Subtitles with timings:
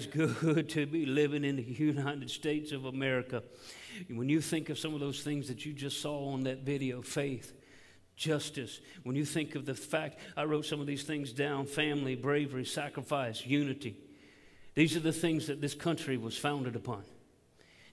[0.00, 3.42] is good to be living in the United States of America.
[4.08, 7.02] When you think of some of those things that you just saw on that video
[7.02, 7.52] faith,
[8.16, 12.14] justice, when you think of the fact, I wrote some of these things down family,
[12.14, 13.96] bravery, sacrifice, unity.
[14.74, 17.02] These are the things that this country was founded upon.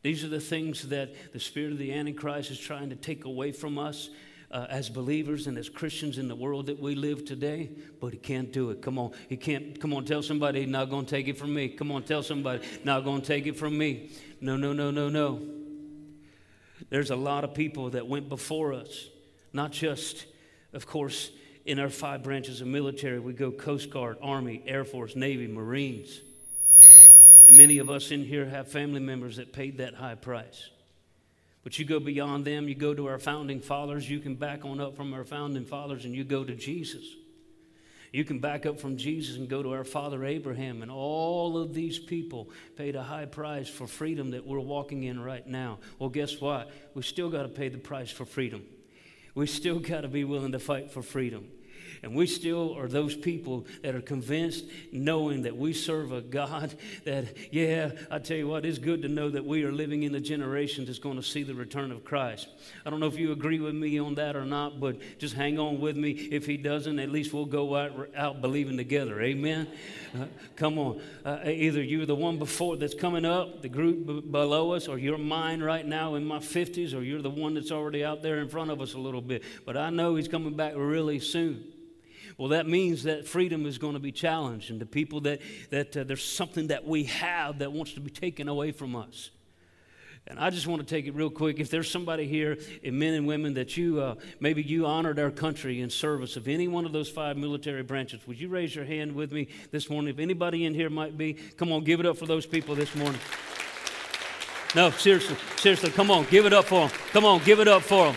[0.01, 3.51] These are the things that the spirit of the Antichrist is trying to take away
[3.51, 4.09] from us
[4.51, 8.19] uh, as believers and as Christians in the world that we live today, but he
[8.19, 8.81] can't do it.
[8.81, 9.79] Come on, he can't.
[9.79, 11.69] Come on, tell somebody, not going to take it from me.
[11.69, 14.11] Come on, tell somebody, not going to take it from me.
[14.39, 15.41] No, no, no, no, no.
[16.89, 19.07] There's a lot of people that went before us,
[19.51, 20.25] not just,
[20.73, 21.31] of course,
[21.65, 23.19] in our five branches of military.
[23.19, 26.21] We go Coast Guard, Army, Air Force, Navy, Marines.
[27.45, 30.69] And many of us in here have family members that paid that high price.
[31.67, 34.79] But you go beyond them, you go to our founding fathers, you can back on
[34.79, 37.03] up from our founding fathers and you go to Jesus.
[38.13, 41.73] You can back up from Jesus and go to our father Abraham, and all of
[41.73, 45.79] these people paid a high price for freedom that we're walking in right now.
[45.99, 46.71] Well, guess what?
[46.93, 48.63] We still got to pay the price for freedom.
[49.35, 51.49] We still got to be willing to fight for freedom.
[52.03, 56.73] And we still are those people that are convinced, knowing that we serve a God
[57.05, 60.11] that, yeah, I tell you what, it's good to know that we are living in
[60.11, 62.47] the generation that's going to see the return of Christ.
[62.85, 65.59] I don't know if you agree with me on that or not, but just hang
[65.59, 66.11] on with me.
[66.11, 69.21] If he doesn't, at least we'll go out, out believing together.
[69.21, 69.67] Amen?
[70.15, 70.25] Uh,
[70.55, 71.01] come on.
[71.25, 74.97] Uh, either you're the one before that's coming up, the group b- below us, or
[74.97, 78.39] you're mine right now in my 50s, or you're the one that's already out there
[78.39, 79.43] in front of us a little bit.
[79.65, 81.63] But I know he's coming back really soon.
[82.37, 85.97] Well, that means that freedom is going to be challenged, and the people that, that
[85.97, 89.31] uh, there's something that we have that wants to be taken away from us.
[90.27, 91.59] And I just want to take it real quick.
[91.59, 95.79] If there's somebody here, men and women, that you uh, maybe you honored our country
[95.79, 99.15] in service of any one of those five military branches, would you raise your hand
[99.15, 100.13] with me this morning?
[100.13, 102.93] If anybody in here might be, come on, give it up for those people this
[102.93, 103.21] morning.
[104.75, 106.97] No, seriously, seriously, come on, give it up for them.
[107.11, 108.15] Come on, give it up for them.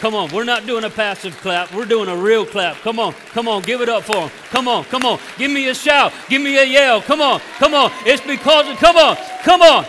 [0.00, 1.72] Come on, we're not doing a passive clap.
[1.72, 2.76] We're doing a real clap.
[2.82, 4.30] Come on, come on, give it up for them.
[4.50, 5.18] Come on, come on.
[5.38, 6.12] Give me a shout.
[6.28, 7.00] Give me a yell.
[7.00, 7.90] Come on, come on.
[8.04, 9.86] It's because of, come on, come on.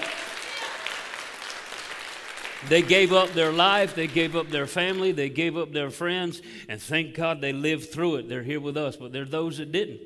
[2.69, 6.41] They gave up their life, they gave up their family, they gave up their friends,
[6.68, 8.29] and thank God they lived through it.
[8.29, 10.01] They're here with us, but there are those that didn't.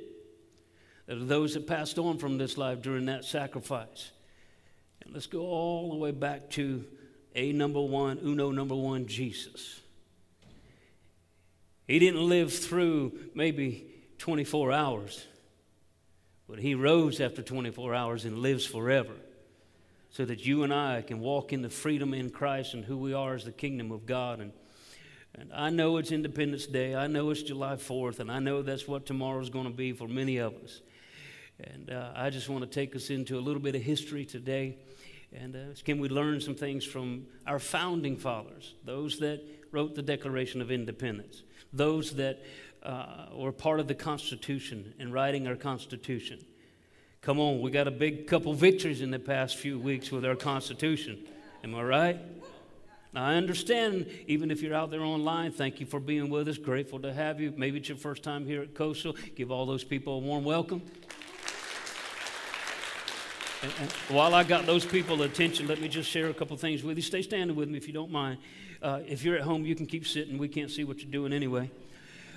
[1.08, 4.12] There are those that passed on from this life during that sacrifice.
[5.04, 6.86] And let's go all the way back to
[7.36, 9.81] A number one, uno number one, Jesus.
[11.92, 13.86] He didn't live through maybe
[14.18, 15.28] 24 hours,
[16.48, 19.12] but he rose after 24 hours and lives forever
[20.10, 23.14] so that you and I can walk in the freedom in Christ and who we
[23.14, 24.40] are as the kingdom of God.
[24.40, 24.54] And,
[25.36, 26.96] and I know it's Independence Day.
[26.96, 29.92] I know it's July 4th, and I know that's what tomorrow is going to be
[29.92, 30.80] for many of us.
[31.60, 34.78] And uh, I just want to take us into a little bit of history today.
[35.34, 39.42] And uh, can we learn some things from our founding fathers, those that
[39.74, 41.44] wrote the Declaration of Independence?
[41.74, 42.44] Those that
[42.84, 46.44] uh, were part of the Constitution and writing our Constitution.
[47.22, 50.36] Come on, we got a big couple victories in the past few weeks with our
[50.36, 51.20] Constitution.
[51.64, 52.20] Am I right?
[53.14, 56.58] Now, I understand, even if you're out there online, thank you for being with us.
[56.58, 57.54] Grateful to have you.
[57.56, 59.16] Maybe it's your first time here at Coastal.
[59.36, 60.82] Give all those people a warm welcome.
[64.08, 67.04] While I got those people attention, let me just share a couple things with you.
[67.04, 68.40] Stay standing with me if you don't mind.
[68.82, 70.40] Uh, if you're at home, you can keep sitting.
[70.40, 71.70] We can't see what you're doing anyway.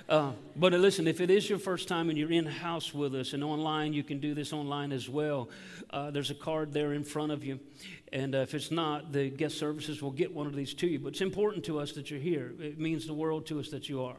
[0.07, 3.33] Uh, but listen, if it is your first time and you're in house with us
[3.33, 5.49] and online, you can do this online as well.
[5.89, 7.59] Uh, there's a card there in front of you.
[8.13, 10.99] And uh, if it's not, the guest services will get one of these to you.
[10.99, 12.53] But it's important to us that you're here.
[12.59, 14.17] It means the world to us that you are.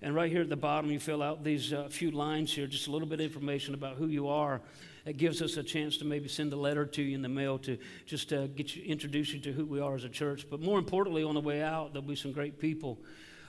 [0.00, 2.86] And right here at the bottom, you fill out these uh, few lines here, just
[2.86, 4.60] a little bit of information about who you are.
[5.06, 7.58] It gives us a chance to maybe send a letter to you in the mail
[7.60, 10.46] to just uh, get you, introduce you to who we are as a church.
[10.50, 12.98] But more importantly, on the way out, there'll be some great people.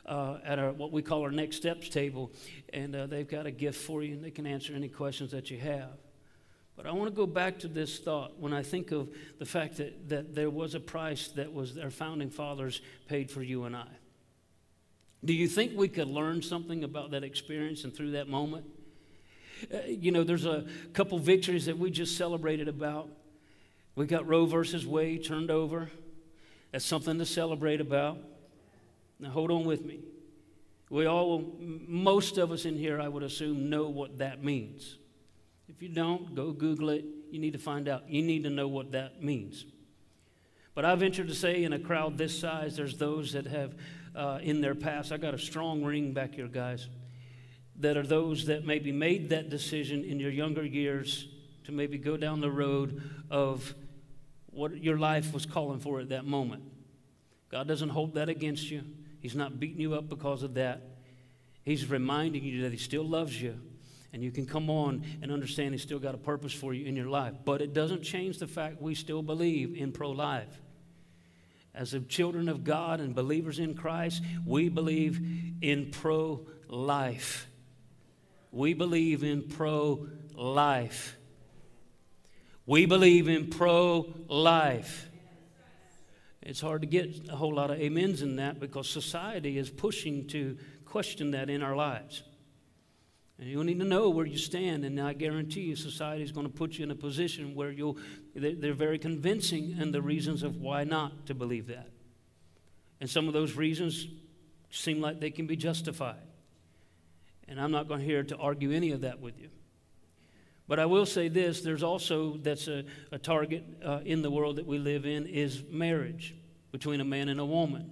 [0.06, 2.32] Uh, at our, what we call our next steps table,
[2.72, 5.52] and uh, they've got a gift for you, and they can answer any questions that
[5.52, 5.90] you have.
[6.78, 9.76] But I want to go back to this thought when I think of the fact
[9.78, 13.76] that, that there was a price that was our founding fathers paid for you and
[13.76, 13.88] I.
[15.26, 18.66] Do you think we could learn something about that experience and through that moment?
[19.74, 23.10] Uh, you know, there's a couple victories that we just celebrated about.
[23.96, 25.90] We got Roe versus Wade turned over.
[26.72, 28.18] That's something to celebrate about.
[29.20, 30.00] Now, hold on with me.
[30.90, 34.98] We all, most of us in here, I would assume, know what that means.
[35.68, 37.04] If you don't, go Google it.
[37.32, 38.10] You need to find out.
[38.10, 39.66] You need to know what that means.
[40.76, 43.76] But I venture to say, in a crowd this size, there's those that have
[44.16, 45.12] uh, in their past.
[45.12, 46.88] I got a strong ring back here, guys
[47.80, 51.28] that are those that maybe made that decision in your younger years
[51.66, 53.76] to maybe go down the road of
[54.48, 56.64] what your life was calling for at that moment.
[57.50, 58.84] God doesn't hold that against you.
[59.20, 60.82] He's not beating you up because of that.
[61.64, 63.60] He's reminding you that He still loves you.
[64.14, 66.96] And you can come on and understand He's still got a purpose for you in
[66.96, 67.34] your life.
[67.46, 70.62] But it doesn't change the fact we still believe in pro life.
[71.76, 75.22] As the children of God and believers in Christ, we believe
[75.62, 77.48] in pro life.
[78.52, 81.18] We believe in pro life.
[82.66, 85.10] We believe in pro life.
[86.42, 90.28] It's hard to get a whole lot of amens in that because society is pushing
[90.28, 92.24] to question that in our lives.
[93.40, 96.48] And you'll need to know where you stand, and I guarantee you, society is going
[96.48, 97.98] to put you in a position where you'll,
[98.34, 101.90] they're very convincing in the reasons of why not to believe that.
[103.00, 104.08] And some of those reasons
[104.72, 106.27] seem like they can be justified.
[107.48, 109.50] And I'm not going here to argue any of that with you.
[110.68, 114.58] But I will say this there's also, that's a, a target uh, in the world
[114.58, 116.36] that we live in, is marriage
[116.72, 117.92] between a man and a woman.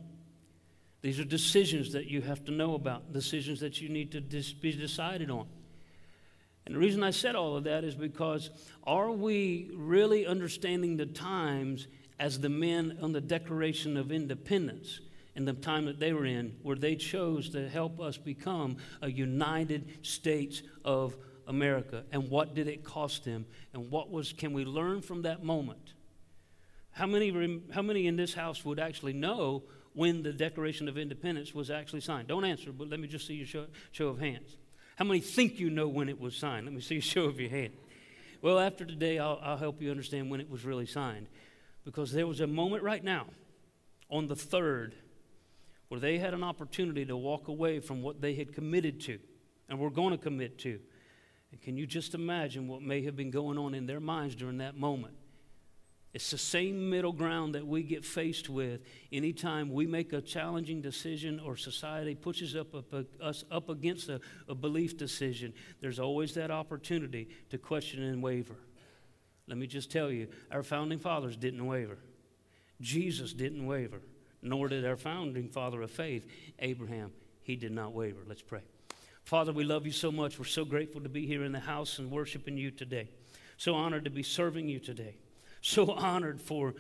[1.02, 4.54] These are decisions that you have to know about, decisions that you need to dis-
[4.54, 5.48] be decided on.
[6.66, 8.50] And the reason I said all of that is because
[8.84, 11.88] are we really understanding the times
[12.20, 15.00] as the men on the Declaration of Independence
[15.36, 19.12] in the time that they were in, where they chose to help us become a
[19.12, 21.16] United States of
[21.48, 22.04] America?
[22.12, 23.46] And what did it cost them?
[23.74, 25.94] And what was, can we learn from that moment?
[26.92, 31.54] How many, how many in this house would actually know when the Declaration of Independence
[31.54, 32.30] was actually signed?
[32.30, 34.56] Don't answer, but let me just see your show, show of hands.
[34.96, 36.66] How many think you know when it was signed?
[36.66, 37.74] Let me see a show of your hand.
[38.42, 41.28] Well, after today, I'll, I'll help you understand when it was really signed.
[41.84, 43.28] Because there was a moment right now,
[44.10, 44.94] on the 3rd,
[45.96, 49.18] where they had an opportunity to walk away from what they had committed to
[49.70, 50.78] and were going to commit to.
[51.54, 54.58] And can you just imagine what may have been going on in their minds during
[54.58, 55.14] that moment?
[56.14, 58.82] It's the same middle ground that we get faced with
[59.14, 64.20] anytime we make a challenging decision or society pushes up, up, us up against a,
[64.50, 65.54] a belief decision.
[65.80, 68.58] There's always that opportunity to question and waver.
[69.48, 72.00] Let me just tell you, our founding fathers didn't waver.
[72.82, 74.02] Jesus didn't waver,
[74.46, 76.26] nor did our founding father of faith,
[76.60, 77.12] Abraham.
[77.44, 78.22] He did not waver.
[78.28, 78.62] Let's pray.
[79.24, 80.40] Father, we love you so much.
[80.40, 83.10] We're so grateful to be here in the house and worshiping you today.
[83.58, 85.16] So honored to be serving you today
[85.66, 86.76] so honored for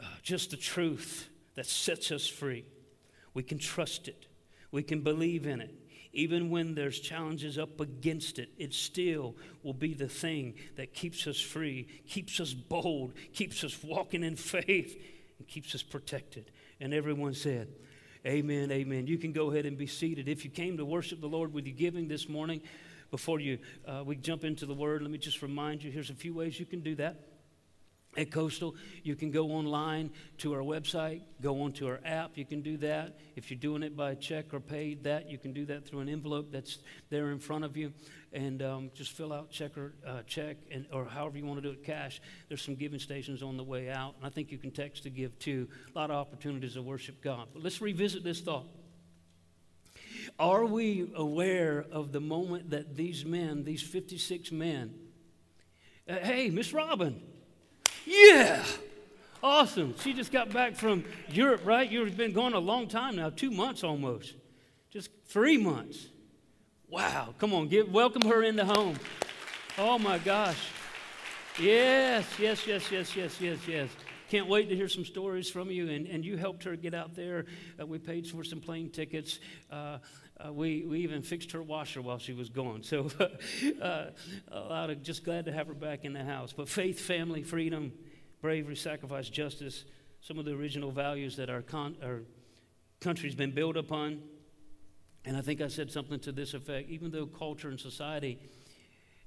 [0.00, 2.64] uh, just the truth that sets us free.
[3.34, 4.26] We can trust it,
[4.70, 5.74] we can believe in it.
[6.14, 11.26] Even when there's challenges up against it, it still will be the thing that keeps
[11.26, 15.02] us free, keeps us bold, keeps us walking in faith,
[15.38, 16.50] and keeps us protected.
[16.82, 17.68] And everyone said,
[18.26, 19.06] Amen, amen.
[19.06, 20.28] You can go ahead and be seated.
[20.28, 22.60] If you came to worship the Lord with your giving this morning,
[23.12, 26.14] before you uh, we jump into the Word, let me just remind you here's a
[26.14, 27.20] few ways you can do that
[28.16, 28.74] at Coastal.
[29.02, 32.36] You can go online to our website, go onto our app.
[32.36, 33.18] You can do that.
[33.36, 36.08] If you're doing it by check or paid, that you can do that through an
[36.08, 36.78] envelope that's
[37.10, 37.92] there in front of you,
[38.32, 41.68] and um, just fill out check or uh, check, and or however you want to
[41.68, 42.20] do it, cash.
[42.48, 45.10] There's some giving stations on the way out, and I think you can text to
[45.10, 45.68] give too.
[45.94, 47.48] A lot of opportunities to worship God.
[47.52, 48.66] But let's revisit this thought.
[50.38, 54.94] Are we aware of the moment that these men, these 56 men,
[56.08, 57.20] uh, hey, Miss Robin,
[58.06, 58.64] yeah.
[59.42, 59.94] Awesome.
[59.98, 61.90] She just got back from Europe, right?
[61.90, 64.34] You've been gone a long time now, two months almost.
[64.90, 66.06] Just three months.
[66.92, 67.34] Wow.
[67.38, 68.96] Come on, give welcome her into home.
[69.78, 70.58] Oh my gosh.
[71.58, 73.88] Yes, yes, yes, yes, yes, yes, yes.
[74.28, 75.88] Can't wait to hear some stories from you.
[75.88, 77.46] And, and you helped her get out there.
[77.80, 79.40] Uh, we paid for some plane tickets.
[79.70, 80.00] Uh,
[80.38, 82.82] uh, we, we even fixed her washer while she was gone.
[82.82, 83.08] So,
[83.80, 84.12] a
[84.52, 86.52] lot of just glad to have her back in the house.
[86.52, 87.92] But faith, family, freedom,
[88.42, 89.86] bravery, sacrifice, justice,
[90.20, 92.20] some of the original values that our, con- our
[93.00, 94.20] country's been built upon.
[95.24, 96.90] And I think I said something to this effect.
[96.90, 98.38] Even though culture and society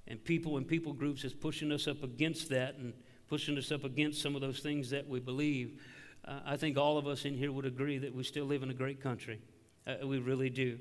[0.07, 2.93] and people and people groups is pushing us up against that and
[3.27, 5.81] pushing us up against some of those things that we believe,
[6.25, 8.69] uh, I think all of us in here would agree that we still live in
[8.69, 9.39] a great country.
[9.87, 10.79] Uh, we really do.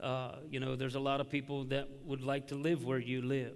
[0.00, 3.20] Uh, you know, there's a lot of people that would like to live where you
[3.22, 3.54] live.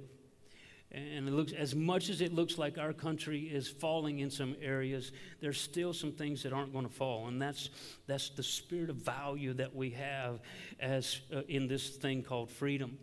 [0.94, 4.54] And it looks, as much as it looks like our country is falling in some
[4.60, 7.28] areas, there's still some things that aren't going to fall.
[7.28, 7.70] And that's,
[8.06, 10.40] that's the spirit of value that we have
[10.78, 12.98] as uh, in this thing called freedom.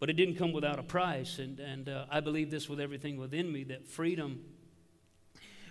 [0.00, 1.38] But it didn't come without a price.
[1.38, 4.40] And, and uh, I believe this with everything within me that freedom,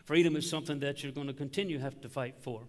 [0.05, 2.63] freedom is something that you're going to continue have to fight for.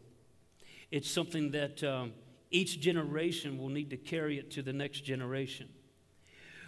[0.90, 2.12] It's something that um,
[2.50, 5.68] each generation will need to carry it to the next generation.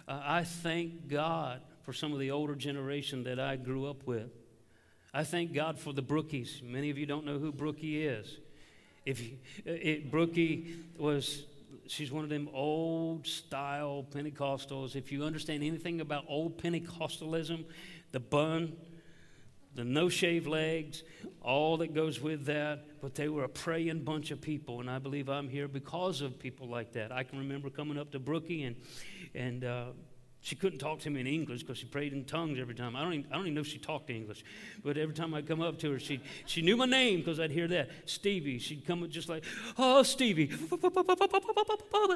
[0.07, 4.29] Uh, I thank God for some of the older generation that I grew up with.
[5.13, 6.63] I thank God for the Brookies.
[6.63, 8.37] Many of you don't know who Brookie is.
[9.05, 11.45] If you, it, Brookie was,
[11.87, 14.95] she's one of them old style Pentecostals.
[14.95, 17.65] If you understand anything about old Pentecostalism,
[18.11, 18.77] the bun,
[19.75, 21.03] the no shave legs,
[21.41, 23.01] all that goes with that.
[23.01, 26.37] But they were a praying bunch of people, and I believe I'm here because of
[26.39, 27.11] people like that.
[27.11, 28.75] I can remember coming up to Brookie and
[29.33, 29.85] and uh,
[30.43, 32.95] she couldn't talk to me in English because she prayed in tongues every time.
[32.95, 34.43] I don't, even, I don't even know if she talked English.
[34.83, 37.51] But every time I'd come up to her, she, she knew my name because I'd
[37.51, 37.91] hear that.
[38.05, 38.57] Stevie.
[38.57, 39.43] She'd come just like,
[39.77, 40.51] oh, Stevie.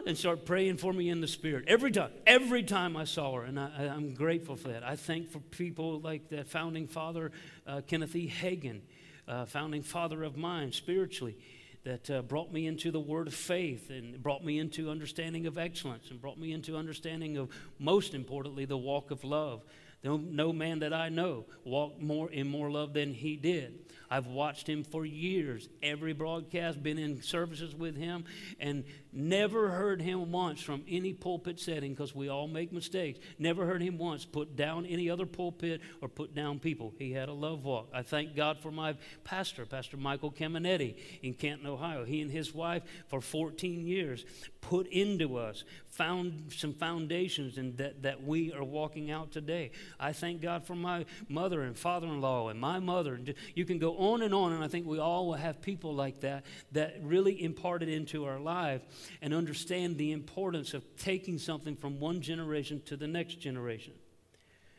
[0.08, 1.65] And start praying for me in the Spirit.
[1.67, 2.12] Every time.
[2.25, 3.44] Every time I saw her.
[3.44, 4.84] And I, am grateful for that.
[4.84, 7.32] I thank for people like that founding father,
[7.67, 8.27] uh, Kenneth E.
[8.27, 8.82] Hagin,
[9.27, 11.38] uh, founding father of mine spiritually
[11.86, 15.58] that uh, brought me into the word of faith and brought me into understanding of
[15.58, 19.63] excellence and brought me into understanding of, most importantly, the walk of love.
[20.06, 23.80] No, man that I know walked more in more love than he did.
[24.10, 28.26] I've watched him for years, every broadcast, been in services with him,
[28.60, 33.20] and never heard him once from any pulpit setting because we all make mistakes.
[33.40, 36.94] Never heard him once put down any other pulpit or put down people.
[37.00, 37.90] He had a love walk.
[37.94, 42.06] I thank God for my pastor, Pastor Michael Cameneti in Canton, Ohio.
[42.06, 44.24] He and his wife for 14 years
[44.62, 45.64] put into us,
[45.96, 49.72] found some foundations and that, that we are walking out today.
[50.00, 53.20] I thank God for my mother and father in law and my mother.
[53.54, 56.22] You can go on and on, and I think we all will have people like
[56.22, 58.82] that that really imparted into our life
[59.22, 63.94] and understand the importance of taking something from one generation to the next generation.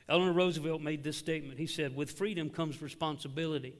[0.08, 1.58] Eleanor Roosevelt made this statement.
[1.58, 3.74] He said, With freedom comes responsibility.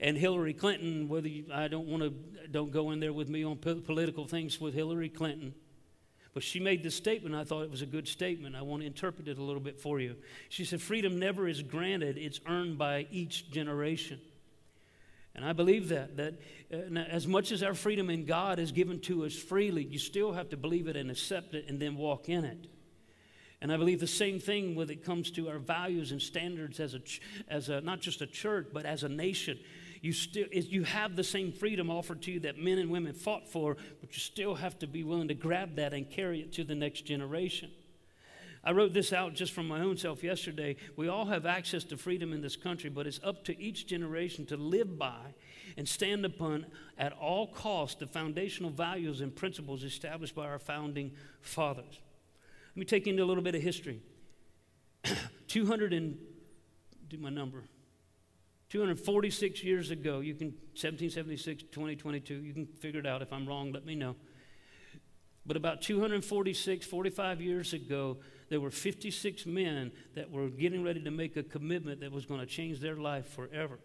[0.00, 3.44] And Hillary Clinton, whether you, I don't want to, don't go in there with me
[3.44, 5.54] on political things with Hillary Clinton,
[6.34, 7.34] but she made this statement.
[7.34, 8.56] I thought it was a good statement.
[8.56, 10.16] I want to interpret it a little bit for you.
[10.48, 14.20] She said, Freedom never is granted, it's earned by each generation.
[15.36, 16.34] And I believe that, that
[16.72, 20.32] uh, as much as our freedom in God is given to us freely, you still
[20.32, 22.68] have to believe it and accept it and then walk in it.
[23.60, 26.94] And I believe the same thing when it comes to our values and standards as
[26.94, 27.00] a,
[27.48, 29.58] as a not just a church, but as a nation.
[30.04, 33.48] You, still, you have the same freedom offered to you that men and women fought
[33.48, 36.64] for, but you still have to be willing to grab that and carry it to
[36.64, 37.70] the next generation.
[38.62, 40.76] I wrote this out just from my own self yesterday.
[40.94, 44.44] We all have access to freedom in this country, but it's up to each generation
[44.46, 45.32] to live by
[45.78, 46.66] and stand upon
[46.98, 51.98] at all costs the foundational values and principles established by our founding fathers.
[52.74, 54.02] Let me take you into a little bit of history.
[55.48, 56.18] 200 and
[57.08, 57.62] do my number.
[58.70, 63.22] 246 years ago, you can 1776, 2022, you can figure it out.
[63.22, 64.16] If I'm wrong, let me know.
[65.46, 68.18] But about 246, 45 years ago,
[68.48, 72.40] there were 56 men that were getting ready to make a commitment that was going
[72.40, 73.78] to change their life forever.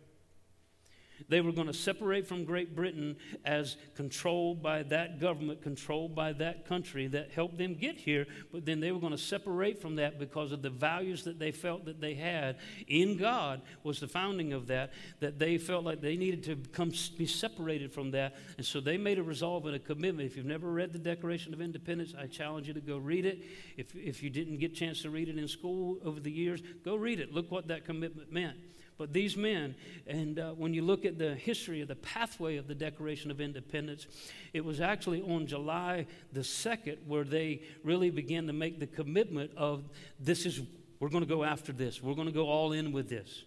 [1.27, 6.33] They were going to separate from Great Britain as controlled by that government, controlled by
[6.33, 9.95] that country that helped them get here, but then they were going to separate from
[9.95, 12.57] that because of the values that they felt that they had
[12.87, 16.91] in God was the founding of that, that they felt like they needed to come
[17.17, 18.35] be separated from that.
[18.57, 20.29] And so they made a resolve and a commitment.
[20.29, 23.43] If you've never read the Declaration of Independence, I challenge you to go read it.
[23.77, 26.61] If, if you didn't get a chance to read it in school over the years,
[26.83, 27.33] go read it.
[27.33, 28.57] Look what that commitment meant.
[28.99, 29.75] But these men,
[30.07, 33.39] and uh, when you look at the history of the pathway of the Declaration of
[33.39, 34.07] Independence,
[34.51, 39.51] it was actually on July the 2nd where they really began to make the commitment
[39.55, 39.85] of
[40.19, 40.59] this is,
[40.99, 43.43] we're going to go after this, we're going to go all in with this.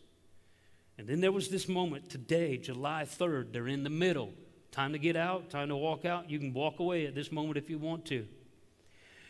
[0.96, 4.32] And then there was this moment today, July 3rd, they're in the middle.
[4.70, 6.30] Time to get out, time to walk out.
[6.30, 8.26] You can walk away at this moment if you want to.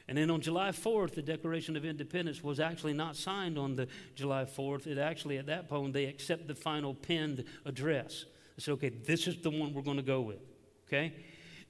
[0.09, 3.89] And then on July 4th, the Declaration of Independence was actually not signed on the
[4.15, 4.87] July 4th.
[4.87, 8.25] It actually, at that point, they accept the final penned address.
[8.57, 10.41] They said, okay, this is the one we're going to go with.
[10.89, 11.15] Okay?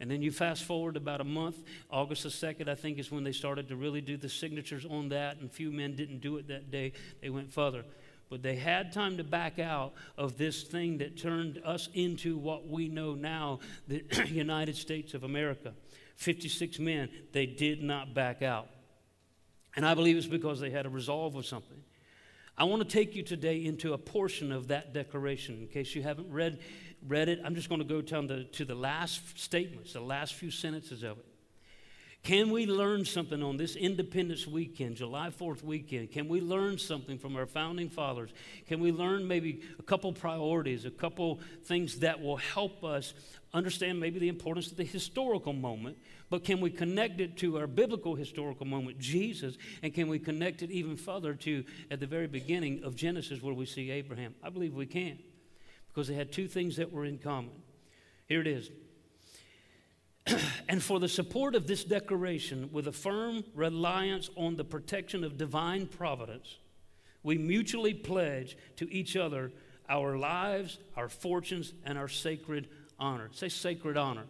[0.01, 3.23] And then you fast forward about a month, August the 2nd, I think, is when
[3.23, 6.49] they started to really do the signatures on that, and few men didn't do it
[6.49, 6.93] that day.
[7.21, 7.85] They went further.
[8.29, 12.67] But they had time to back out of this thing that turned us into what
[12.67, 15.75] we know now, the United States of America.
[16.23, 18.69] 56 men, they did not back out.
[19.75, 21.83] And I believe it's because they had a resolve of something.
[22.57, 25.59] I want to take you today into a portion of that declaration.
[25.61, 26.61] In case you haven't read,
[27.07, 30.35] read it, I'm just going to go down to, to the last statements, the last
[30.35, 31.27] few sentences of it.
[32.23, 36.13] Can we learn something on this Independence weekend, July 4th weekend?
[36.13, 38.31] Can we learn something from our founding fathers?
[38.69, 43.15] Can we learn maybe a couple priorities, a couple things that will help us
[43.53, 45.99] understand maybe the importance of the historical moment,
[46.31, 50.63] but can we connect it to our biblical historical moment, Jesus, and can we connect
[50.63, 54.33] it even further to at the very beginning of Genesis where we see Abraham?
[54.45, 55.19] I believe we can
[55.89, 57.51] because they had two things that were in common.
[58.29, 58.71] Here it is
[60.69, 65.37] and for the support of this declaration, with a firm reliance on the protection of
[65.37, 66.59] divine providence,
[67.23, 69.53] we mutually pledge to each other
[69.89, 73.29] our lives, our fortunes, and our sacred honor.
[73.33, 74.25] Say sacred honor.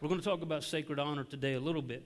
[0.00, 2.04] We're going to talk about sacred honor today a little bit.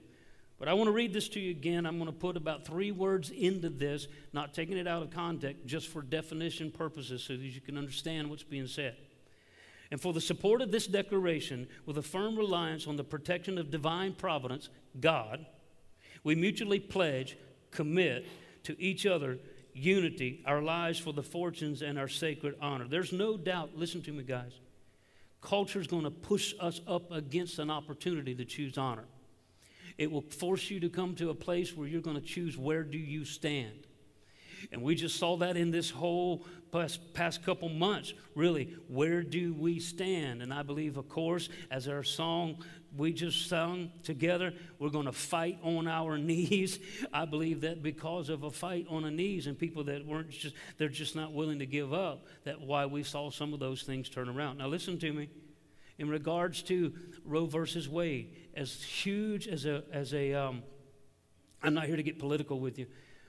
[0.59, 1.85] But I want to read this to you again.
[1.85, 5.67] I'm going to put about three words into this, not taking it out of context,
[5.67, 8.97] just for definition purposes so that you can understand what's being said
[9.95, 13.71] and for the support of this declaration, with a firm reliance on the protection of
[13.71, 15.47] divine providence, God,
[16.25, 17.39] we mutually pledge,
[17.71, 18.27] commit
[18.65, 19.39] to each other
[19.73, 22.89] unity, our lives for the fortunes and our sacred honor.
[22.89, 24.59] There's no doubt, listen to me, guys,
[25.41, 29.05] culture is going to push us up against an opportunity to choose honor.
[29.97, 32.83] It will force you to come to a place where you're going to choose where
[32.83, 33.87] do you stand.
[34.73, 38.15] And we just saw that in this whole past, past couple months.
[38.35, 40.43] Really, where do we stand?
[40.43, 42.63] And I believe, of course, as our song
[42.97, 46.79] we just sung together, we're going to fight on our knees.
[47.13, 50.55] I believe that because of a fight on the knees and people that weren't just,
[50.79, 54.09] they're just not willing to give up, that why we saw some of those things
[54.09, 54.59] turn around.
[54.59, 55.29] Now, listen to me.
[55.97, 56.93] In regards to
[57.25, 60.65] Roe versus Wade, as huge as a, as a um,
[61.63, 62.87] I'm not here to get political with you,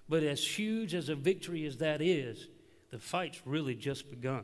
[0.08, 2.48] but as huge as a victory as that is,
[2.92, 4.44] the fight's really just begun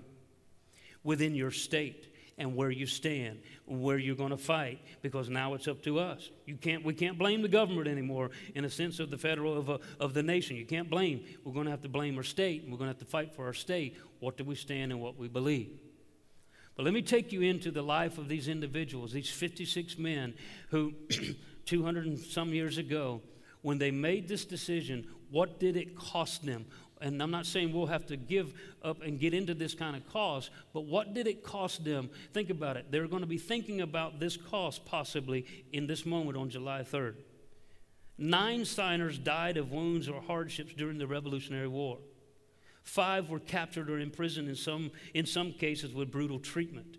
[1.03, 5.67] within your state and where you stand, where you're going to fight, because now it's
[5.67, 6.31] up to us.
[6.45, 9.69] You can't, we can't blame the government anymore in a sense of the federal of,
[9.69, 10.55] a, of the nation.
[10.55, 11.23] You can't blame.
[11.43, 13.35] We're going to have to blame our state, and we're going to have to fight
[13.35, 13.97] for our state.
[14.19, 15.79] What do we stand and what we believe?
[16.75, 20.33] But let me take you into the life of these individuals, these 56 men
[20.69, 20.93] who,
[21.65, 23.21] 200 and some years ago,
[23.61, 26.65] when they made this decision, what did it cost them?
[26.99, 30.07] And I'm not saying we'll have to give up and get into this kind of
[30.07, 32.09] cost, but what did it cost them?
[32.31, 32.91] Think about it.
[32.91, 37.15] They're going to be thinking about this cost possibly in this moment on July 3rd.
[38.19, 41.97] Nine signers died of wounds or hardships during the Revolutionary War.
[42.83, 46.97] Five were captured or imprisoned in some, in some cases with brutal treatment.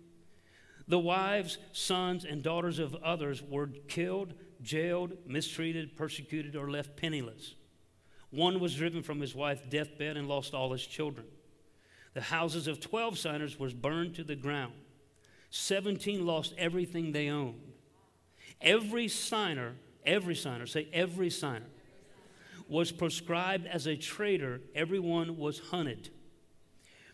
[0.87, 7.55] The wives, sons, and daughters of others were killed, jailed, mistreated, persecuted, or left penniless.
[8.29, 11.27] One was driven from his wife's deathbed and lost all his children.
[12.13, 14.73] The houses of 12 signers was burned to the ground.
[15.51, 17.61] 17 lost everything they owned.
[18.59, 21.67] Every signer, every signer, say every signer,
[22.67, 24.61] was proscribed as a traitor.
[24.73, 26.09] Everyone was hunted.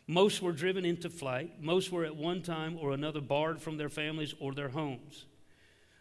[0.07, 1.61] Most were driven into flight.
[1.61, 5.25] Most were at one time or another barred from their families or their homes.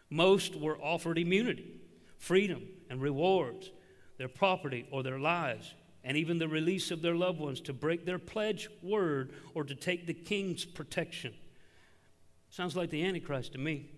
[0.09, 1.79] Most were offered immunity,
[2.17, 3.71] freedom, and rewards
[4.17, 8.05] their property, or their lives, and even the release of their loved ones to break
[8.05, 11.33] their pledge word or to take the king's protection.
[12.49, 13.89] Sounds like the Antichrist to me.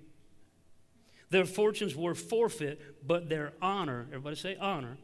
[1.32, 4.98] Their fortunes were forfeit, but their honor, everybody say honor,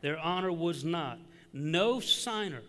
[0.00, 1.18] their honor was not.
[1.52, 2.62] No signer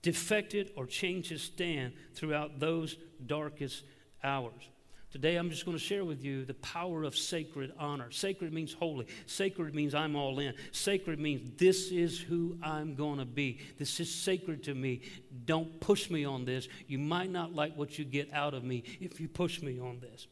[0.00, 3.82] defected or changed his stand throughout those darkest
[4.22, 4.70] hours.
[5.14, 8.10] Today, I'm just going to share with you the power of sacred honor.
[8.10, 9.06] Sacred means holy.
[9.26, 10.54] Sacred means I'm all in.
[10.72, 13.60] Sacred means this is who I'm going to be.
[13.78, 15.02] This is sacred to me.
[15.44, 16.66] Don't push me on this.
[16.88, 20.00] You might not like what you get out of me if you push me on
[20.00, 20.26] this.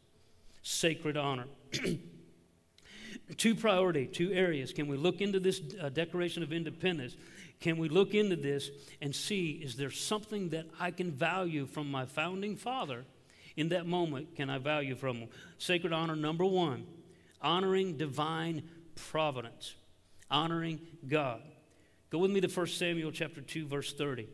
[0.64, 1.46] Sacred honor.
[3.36, 4.72] two priority, two areas.
[4.72, 7.16] Can we look into this uh, Declaration of Independence?
[7.60, 8.68] Can we look into this
[9.00, 13.04] and see is there something that I can value from my founding father?
[13.56, 15.28] In that moment can I value from them?
[15.58, 16.86] Sacred honor, number one,
[17.40, 18.62] honoring divine
[18.94, 19.74] providence,
[20.30, 21.42] honoring God.
[22.10, 24.28] Go with me to 1 Samuel chapter 2, verse 30.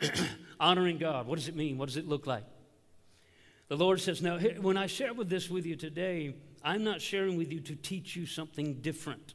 [0.60, 1.78] honoring God, what does it mean?
[1.78, 2.44] What does it look like?
[3.68, 7.36] The Lord says, Now, when I share with this with you today, I'm not sharing
[7.36, 9.34] with you to teach you something different.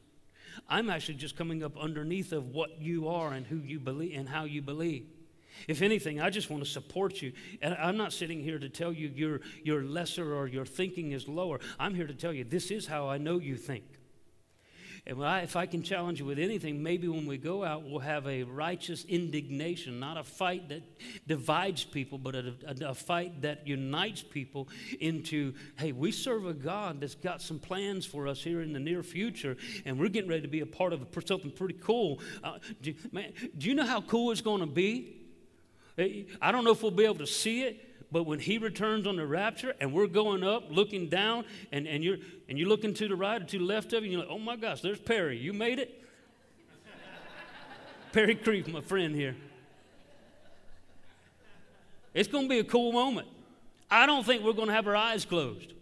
[0.68, 4.28] I'm actually just coming up underneath of what you are and who you believe and
[4.28, 5.06] how you believe.
[5.68, 7.32] If anything, I just want to support you.
[7.60, 11.28] And I'm not sitting here to tell you you're, you're lesser or your thinking is
[11.28, 11.60] lower.
[11.78, 13.84] I'm here to tell you this is how I know you think.
[15.04, 17.98] And I, if I can challenge you with anything, maybe when we go out, we'll
[17.98, 20.82] have a righteous indignation, not a fight that
[21.26, 24.68] divides people, but a, a, a, fight that unites people
[25.00, 28.78] into, hey, we serve a God that's got some plans for us here in the
[28.78, 32.20] near future, and we're getting ready to be a part of something pretty cool.
[32.44, 35.21] Uh, do, man, do you know how cool it's going to be?
[35.98, 39.16] I don't know if we'll be able to see it, but when he returns on
[39.16, 43.08] the rapture and we're going up, looking down, and, and, you're, and you're looking to
[43.08, 45.00] the right or to the left of you, and you're like, oh my gosh, there's
[45.00, 45.38] Perry.
[45.38, 46.02] You made it?
[48.12, 49.36] Perry Creep, my friend here.
[52.14, 53.28] It's going to be a cool moment.
[53.90, 55.72] I don't think we're going to have our eyes closed.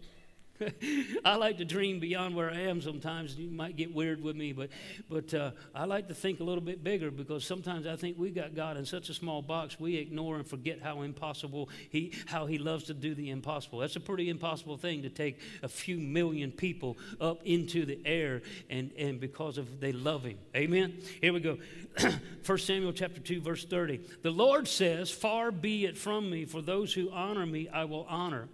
[1.25, 3.35] I like to dream beyond where I am sometimes.
[3.35, 4.69] You might get weird with me, but,
[5.09, 8.29] but uh, I like to think a little bit bigger because sometimes I think we
[8.31, 12.45] got God in such a small box we ignore and forget how impossible he, how
[12.45, 13.79] he loves to do the impossible.
[13.79, 18.41] That's a pretty impossible thing to take a few million people up into the air
[18.69, 20.37] and, and because of they love him.
[20.55, 20.99] Amen?
[21.21, 21.57] Here we go.
[22.45, 24.01] 1 Samuel chapter 2, verse 30.
[24.21, 28.05] The Lord says, Far be it from me, for those who honor me I will
[28.09, 28.47] honor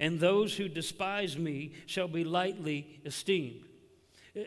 [0.00, 3.62] and those who despise me shall be lightly esteemed.
[4.36, 4.44] Uh, uh,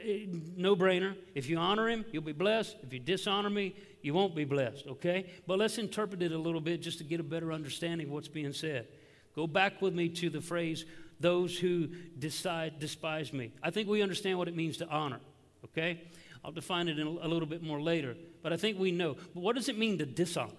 [0.55, 1.15] no brainer.
[1.33, 2.77] If you honor him, you'll be blessed.
[2.83, 5.29] If you dishonor me, you won't be blessed, okay?
[5.47, 8.27] But let's interpret it a little bit just to get a better understanding of what's
[8.27, 8.87] being said.
[9.35, 10.85] Go back with me to the phrase,
[11.19, 13.51] those who decide, despise me.
[13.61, 15.19] I think we understand what it means to honor,
[15.65, 16.01] okay?
[16.43, 19.15] I'll define it a little bit more later, but I think we know.
[19.33, 20.53] But what does it mean to dishonor?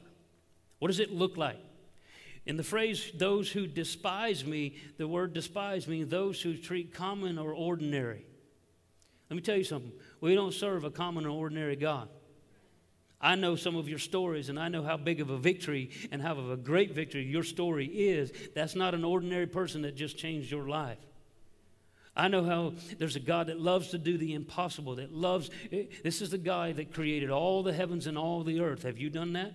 [0.79, 1.59] What does it look like?
[2.47, 7.39] In the phrase, those who despise me, the word despise means those who treat common
[7.39, 8.25] or ordinary.
[9.29, 9.93] Let me tell you something.
[10.21, 12.09] We don't serve a common or ordinary God.
[13.21, 16.23] I know some of your stories, and I know how big of a victory and
[16.23, 18.33] how of a great victory your story is.
[18.55, 20.99] That's not an ordinary person that just changed your life.
[22.17, 25.51] I know how there's a God that loves to do the impossible, that loves.
[25.71, 28.83] Eh, this is the guy that created all the heavens and all the earth.
[28.83, 29.53] Have you done that?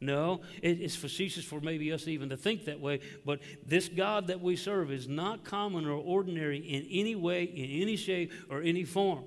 [0.00, 4.40] No, it's facetious for maybe us even to think that way, but this God that
[4.40, 8.84] we serve is not common or ordinary in any way, in any shape, or any
[8.84, 9.24] form.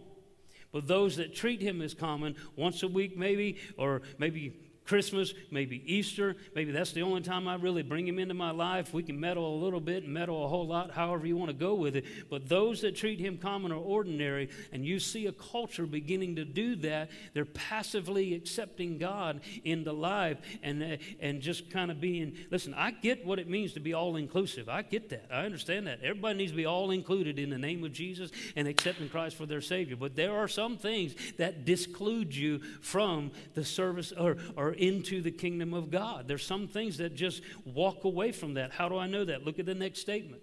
[0.71, 4.53] But those that treat him as common once a week, maybe, or maybe
[4.91, 8.93] Christmas, maybe Easter, maybe that's the only time I really bring him into my life.
[8.93, 11.55] We can meddle a little bit and meddle a whole lot, however you want to
[11.55, 12.03] go with it.
[12.29, 16.43] But those that treat him common or ordinary, and you see a culture beginning to
[16.43, 22.35] do that, they're passively accepting God into life and, uh, and just kind of being,
[22.51, 24.67] listen, I get what it means to be all inclusive.
[24.67, 25.27] I get that.
[25.31, 26.03] I understand that.
[26.03, 29.45] Everybody needs to be all included in the name of Jesus and accepting Christ for
[29.45, 29.95] their Savior.
[29.95, 35.31] But there are some things that disclude you from the service or, or into the
[35.31, 36.27] kingdom of God.
[36.27, 38.71] There's some things that just walk away from that.
[38.71, 39.45] How do I know that?
[39.45, 40.41] Look at the next statement.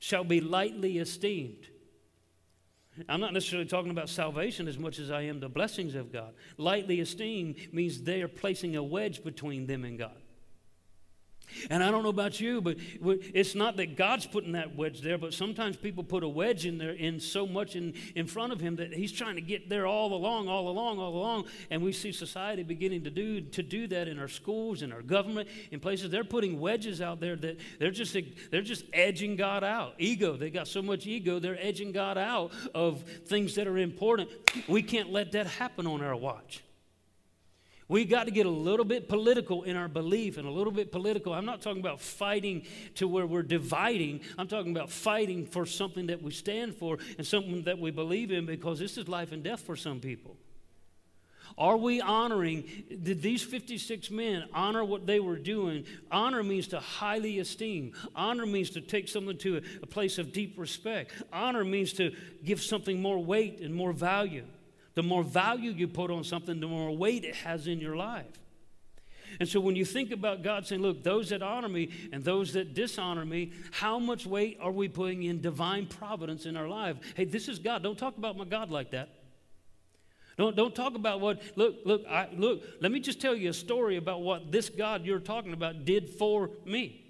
[0.00, 1.68] Shall be lightly esteemed.
[3.08, 6.34] I'm not necessarily talking about salvation as much as I am the blessings of God.
[6.58, 10.21] Lightly esteemed means they are placing a wedge between them and God.
[11.70, 15.18] And I don't know about you, but it's not that God's putting that wedge there,
[15.18, 18.60] but sometimes people put a wedge in there in so much in, in front of
[18.60, 21.44] him that he's trying to get there all along, all along, all along.
[21.70, 25.02] And we see society beginning to do to do that in our schools, in our
[25.02, 26.10] government, in places.
[26.10, 28.16] They're putting wedges out there that they're just
[28.50, 29.94] they're just edging God out.
[29.98, 30.36] Ego.
[30.36, 34.30] They got so much ego, they're edging God out of things that are important.
[34.68, 36.62] We can't let that happen on our watch.
[37.92, 40.90] We got to get a little bit political in our belief and a little bit
[40.90, 41.34] political.
[41.34, 42.62] I'm not talking about fighting
[42.94, 44.22] to where we're dividing.
[44.38, 48.30] I'm talking about fighting for something that we stand for and something that we believe
[48.30, 50.38] in because this is life and death for some people.
[51.58, 52.64] Are we honoring,
[53.02, 55.84] did these 56 men honor what they were doing?
[56.10, 57.92] Honor means to highly esteem.
[58.16, 61.12] Honor means to take something to a, a place of deep respect.
[61.30, 64.46] Honor means to give something more weight and more value.
[64.94, 68.26] The more value you put on something, the more weight it has in your life.
[69.40, 72.52] And so when you think about God saying, look, those that honor me and those
[72.52, 76.96] that dishonor me, how much weight are we putting in divine providence in our life?
[77.14, 77.82] Hey, this is God.
[77.82, 79.08] Don't talk about my God like that.
[80.36, 83.54] Don't, don't talk about what, look, look, I, look, let me just tell you a
[83.54, 87.01] story about what this God you're talking about did for me.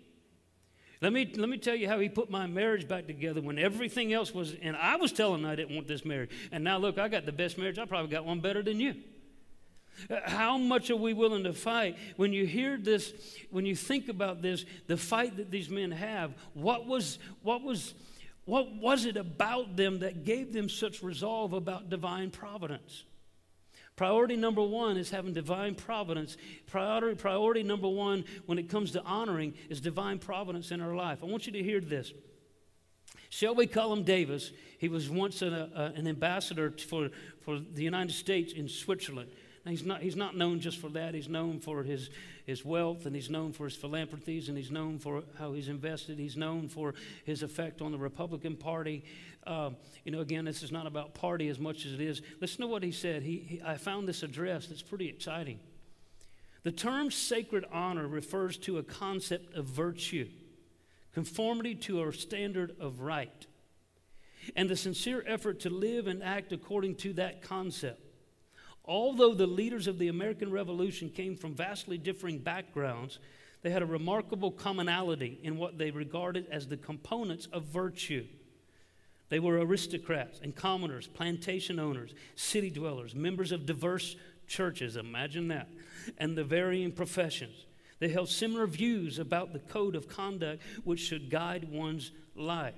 [1.03, 4.13] Let me, let me tell you how he put my marriage back together when everything
[4.13, 6.31] else was, and I was telling I didn't want this marriage.
[6.53, 7.77] And now look, I got the best marriage.
[7.77, 8.95] I probably got one better than you.
[10.09, 11.97] Uh, how much are we willing to fight?
[12.15, 13.13] When you hear this,
[13.51, 17.95] when you think about this, the fight that these men have, what was, what was,
[18.45, 23.03] what was it about them that gave them such resolve about divine providence?
[24.03, 26.37] Priority number one is having divine providence.
[26.67, 31.21] Priority, priority number one when it comes to honoring is divine providence in our life.
[31.23, 32.13] I want you to hear this.
[33.31, 37.11] Shelby Cullom Davis, he was once an, uh, an ambassador for,
[37.43, 39.31] for the United States in Switzerland.
[39.65, 41.15] Now, he's not, he's not known just for that.
[41.15, 42.11] He's known for his,
[42.45, 46.19] his wealth, and he's known for his philanthropies, and he's known for how he's invested.
[46.19, 49.05] He's known for his effect on the Republican Party.
[49.47, 52.23] Um, you know, again, this is not about party as much as it is.
[52.41, 53.23] Listen to what he said.
[53.23, 55.59] He, he, I found this address that's pretty exciting.
[56.63, 60.29] The term sacred honor refers to a concept of virtue
[61.13, 63.47] conformity to our standard of right,
[64.57, 68.01] and the sincere effort to live and act according to that concept.
[68.85, 73.19] Although the leaders of the American Revolution came from vastly differing backgrounds,
[73.63, 78.27] they had a remarkable commonality in what they regarded as the components of virtue.
[79.33, 84.15] They were aristocrats and commoners, plantation owners, city dwellers, members of diverse
[84.47, 85.71] churches, imagine that,
[86.19, 87.65] and the varying professions.
[87.99, 92.75] They held similar views about the code of conduct which should guide one's life.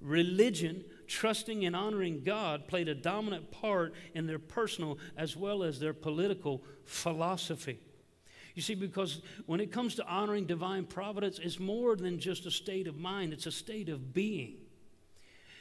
[0.00, 5.78] Religion, trusting and honoring God, played a dominant part in their personal as well as
[5.78, 7.80] their political philosophy.
[8.54, 12.50] You see, because when it comes to honoring divine providence, it's more than just a
[12.50, 14.56] state of mind, it's a state of being.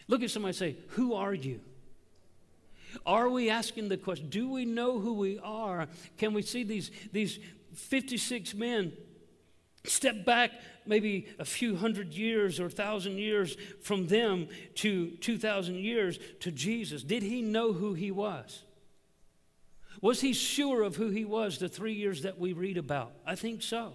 [0.08, 1.62] Look at somebody say, Who are you?
[3.06, 5.88] Are we asking the question, do we know who we are?
[6.18, 7.40] Can we see these, these
[7.74, 8.94] 56 men
[9.84, 10.52] step back
[10.86, 17.04] maybe a few hundred years or thousand years from them to 2,000 years to Jesus?
[17.04, 18.64] Did he know who he was?
[20.02, 23.14] Was he sure of who he was the three years that we read about?
[23.26, 23.94] I think so.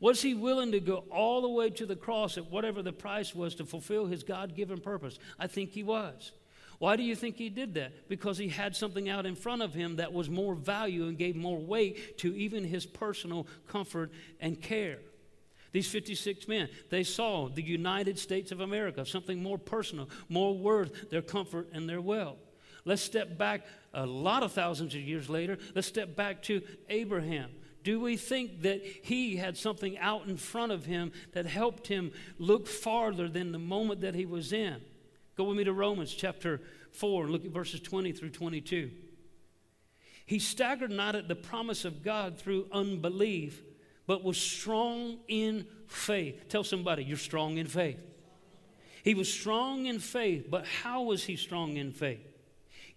[0.00, 3.34] Was he willing to go all the way to the cross at whatever the price
[3.34, 5.18] was to fulfill his God given purpose?
[5.38, 6.32] I think he was.
[6.78, 8.08] Why do you think he did that?
[8.08, 11.34] Because he had something out in front of him that was more value and gave
[11.34, 14.98] more weight to even his personal comfort and care.
[15.72, 21.10] These 56 men, they saw the United States of America, something more personal, more worth
[21.10, 22.38] their comfort and their wealth.
[22.84, 25.58] Let's step back a lot of thousands of years later.
[25.74, 27.50] Let's step back to Abraham.
[27.88, 32.12] Do we think that he had something out in front of him that helped him
[32.38, 34.82] look farther than the moment that he was in?
[35.38, 36.60] Go with me to Romans chapter
[36.92, 38.90] 4 and look at verses 20 through 22.
[40.26, 43.62] He staggered not at the promise of God through unbelief,
[44.06, 46.46] but was strong in faith.
[46.50, 48.00] Tell somebody, you're strong in faith.
[49.02, 52.20] He was strong in faith, but how was he strong in faith?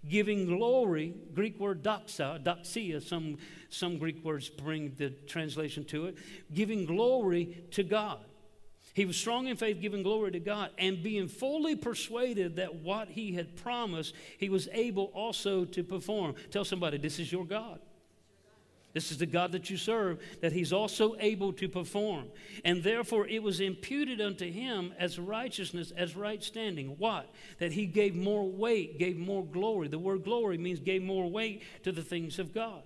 [0.10, 3.38] Giving glory, Greek word doxa, doxia, some,
[3.74, 6.18] some Greek words bring the translation to it,
[6.54, 8.20] giving glory to God.
[8.94, 13.08] He was strong in faith, giving glory to God, and being fully persuaded that what
[13.08, 16.36] he had promised, he was able also to perform.
[16.50, 17.80] Tell somebody, this is your God.
[18.94, 22.26] This is the God that you serve, that he's also able to perform.
[22.66, 26.98] And therefore, it was imputed unto him as righteousness, as right standing.
[26.98, 27.34] What?
[27.60, 29.88] That he gave more weight, gave more glory.
[29.88, 32.84] The word glory means gave more weight to the things of God.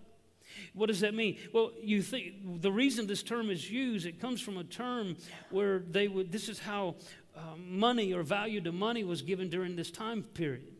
[0.74, 1.38] What does that mean?
[1.54, 5.18] Well, you think the reason this term is used, it comes from a term
[5.50, 6.96] where they would, this is how
[7.36, 10.74] uh, money or value to money was given during this time period.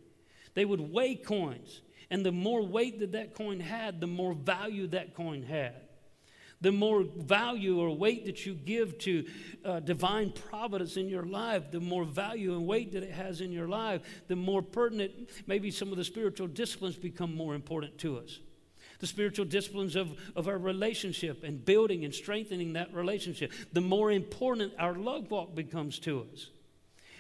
[0.54, 4.88] They would weigh coins, and the more weight that that coin had, the more value
[4.88, 5.76] that coin had.
[6.62, 9.26] The more value or weight that you give to
[9.66, 13.52] uh, divine providence in your life, the more value and weight that it has in
[13.52, 15.12] your life, the more pertinent
[15.46, 18.40] maybe some of the spiritual disciplines become more important to us
[19.00, 24.12] the spiritual disciplines of, of our relationship and building and strengthening that relationship, the more
[24.12, 26.50] important our love walk becomes to us.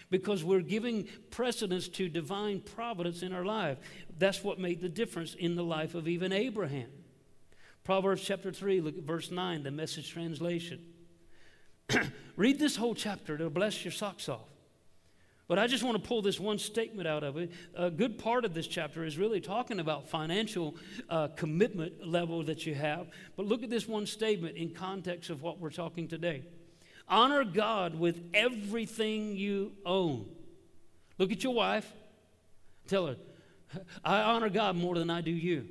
[0.10, 3.78] Because we're giving precedence to divine providence in our life.
[4.18, 6.90] That's what made the difference in the life of even Abraham.
[7.84, 10.84] Proverbs chapter 3, look at verse 9, the message translation.
[12.36, 14.55] Read this whole chapter, it'll bless your socks off.
[15.48, 17.52] But I just want to pull this one statement out of it.
[17.76, 20.76] A good part of this chapter is really talking about financial
[21.08, 23.08] uh, commitment level that you have.
[23.36, 26.44] But look at this one statement in context of what we're talking today.
[27.08, 30.26] Honor God with everything you own.
[31.20, 31.92] Look at your wife.
[32.88, 33.18] Tell her,
[34.04, 35.68] I honor God more than I do you.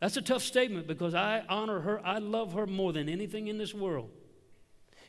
[0.00, 3.58] That's a tough statement because I honor her, I love her more than anything in
[3.58, 4.10] this world.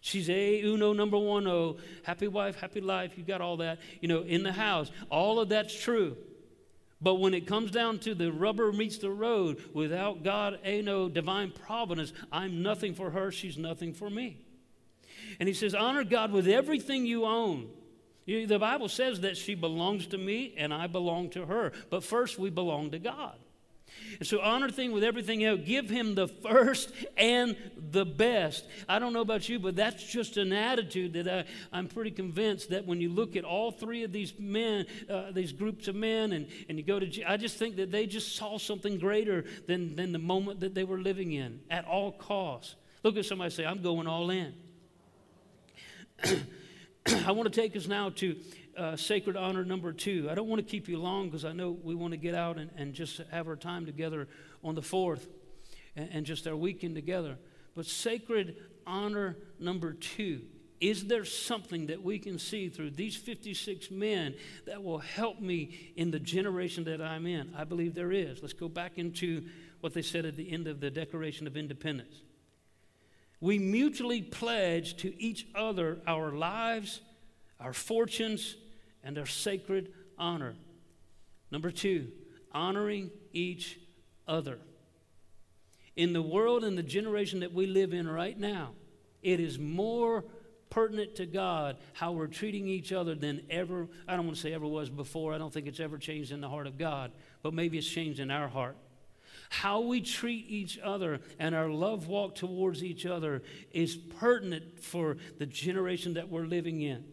[0.05, 3.17] She's a uno number one oh, happy wife, happy life.
[3.17, 4.91] You got all that, you know, in the house.
[5.09, 6.15] All of that's true.
[7.01, 11.09] But when it comes down to the rubber meets the road, without God, a no
[11.09, 13.31] divine providence, I'm nothing for her.
[13.31, 14.45] She's nothing for me.
[15.39, 17.67] And he says, honor God with everything you own.
[18.27, 21.71] The Bible says that she belongs to me and I belong to her.
[21.89, 23.39] But first, we belong to God.
[24.19, 25.61] And so honor thing with everything else.
[25.65, 27.55] Give him the first and
[27.91, 28.65] the best.
[28.87, 32.69] I don't know about you, but that's just an attitude that I, I'm pretty convinced
[32.69, 36.31] that when you look at all three of these men, uh, these groups of men,
[36.31, 39.95] and, and you go to, I just think that they just saw something greater than,
[39.95, 42.75] than the moment that they were living in at all costs.
[43.03, 44.53] Look at somebody say, I'm going all in.
[47.25, 48.35] I want to take us now to
[48.77, 50.27] uh, sacred honor number two.
[50.29, 52.57] I don't want to keep you long because I know we want to get out
[52.57, 54.27] and, and just have our time together
[54.63, 55.27] on the 4th
[55.95, 57.37] and, and just our weekend together.
[57.75, 60.41] But sacred honor number two.
[60.81, 64.35] Is there something that we can see through these 56 men
[64.65, 67.53] that will help me in the generation that I'm in?
[67.57, 68.41] I believe there is.
[68.41, 69.45] Let's go back into
[69.79, 72.21] what they said at the end of the Declaration of Independence.
[73.39, 77.01] We mutually pledge to each other our lives,
[77.59, 78.55] our fortunes,
[79.05, 80.55] and our sacred honor.
[81.51, 82.09] Number two,
[82.51, 83.79] honoring each
[84.27, 84.57] other.
[85.95, 88.71] In the world and the generation that we live in right now,
[89.21, 90.25] it is more
[90.69, 94.53] pertinent to God how we're treating each other than ever, I don't want to say
[94.53, 95.33] ever was before.
[95.33, 97.11] I don't think it's ever changed in the heart of God,
[97.43, 98.75] but maybe it's changed in our heart.
[99.49, 105.17] How we treat each other and our love walk towards each other is pertinent for
[105.37, 107.05] the generation that we're living in.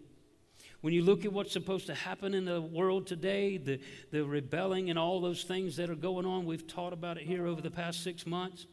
[0.83, 4.90] When you look at what's supposed to happen in the world today, the, the rebelling
[4.90, 7.71] and all those things that are going on, we've taught about it here over the
[7.71, 8.66] past six months.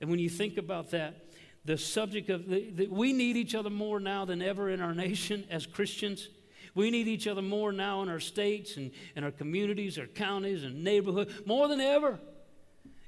[0.00, 1.26] And when you think about that,
[1.66, 4.94] the subject of the, the, we need each other more now than ever in our
[5.06, 6.28] nation as Christians.
[6.74, 10.64] We need each other more now in our states and in our communities, our counties,
[10.64, 12.18] and neighborhood, more than ever.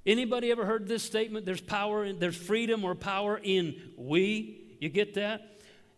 [0.05, 1.47] Anybody ever heard this statement?
[1.47, 4.77] There's power, in, there's freedom or power in we.
[4.79, 5.56] You get that?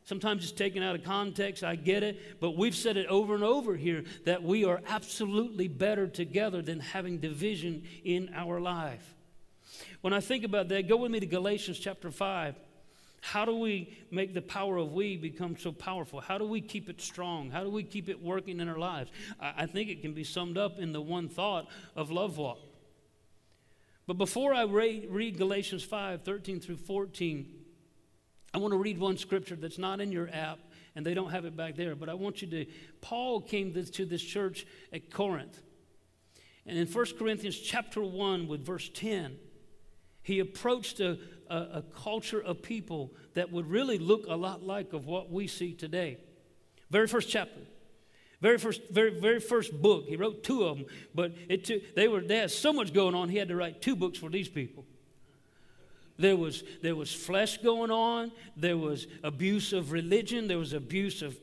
[0.08, 3.44] Sometimes it's taken out of context, I get it, but we've said it over and
[3.44, 9.14] over here that we are absolutely better together than having division in our life.
[10.00, 12.54] When I think about that, go with me to Galatians chapter 5.
[13.20, 16.22] How do we make the power of we become so powerful?
[16.22, 17.50] How do we keep it strong?
[17.50, 19.10] How do we keep it working in our lives?
[19.38, 22.60] I, think it can be summed up in the one thought of love walk.
[24.06, 27.57] But before I read Galatians 5 13 through 14,
[28.54, 30.58] I want to read one scripture that's not in your app,
[30.94, 32.66] and they don't have it back there, but I want you to.
[33.00, 35.60] Paul came to this church at Corinth.
[36.66, 39.36] And in 1 Corinthians chapter 1 with verse 10,
[40.22, 44.92] he approached a, a, a, culture of people that would really look a lot like
[44.92, 46.18] of what we see today.
[46.90, 47.60] Very first chapter.
[48.42, 50.04] Very first, very, very first book.
[50.06, 53.14] He wrote two of them, but it took, they were they had so much going
[53.14, 53.30] on.
[53.30, 54.84] He had to write two books for these people.
[56.18, 58.32] There was, there was flesh going on.
[58.56, 60.48] There was abuse of religion.
[60.48, 61.38] There was abuse of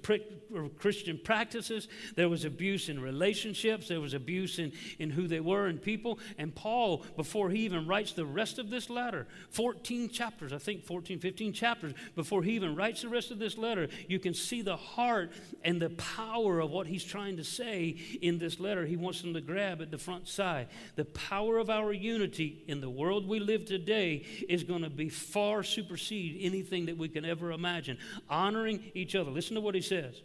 [0.77, 1.87] Christian practices.
[2.15, 3.87] There was abuse in relationships.
[3.87, 6.19] There was abuse in, in who they were and people.
[6.37, 10.83] And Paul, before he even writes the rest of this letter, 14 chapters, I think
[10.83, 14.61] 14, 15 chapters, before he even writes the rest of this letter, you can see
[14.61, 15.31] the heart
[15.63, 18.85] and the power of what he's trying to say in this letter.
[18.85, 20.67] He wants them to grab at the front side.
[20.95, 25.09] The power of our unity in the world we live today is going to be
[25.09, 27.97] far supersede anything that we can ever imagine.
[28.29, 29.31] Honoring each other.
[29.31, 30.21] Listen to what he says.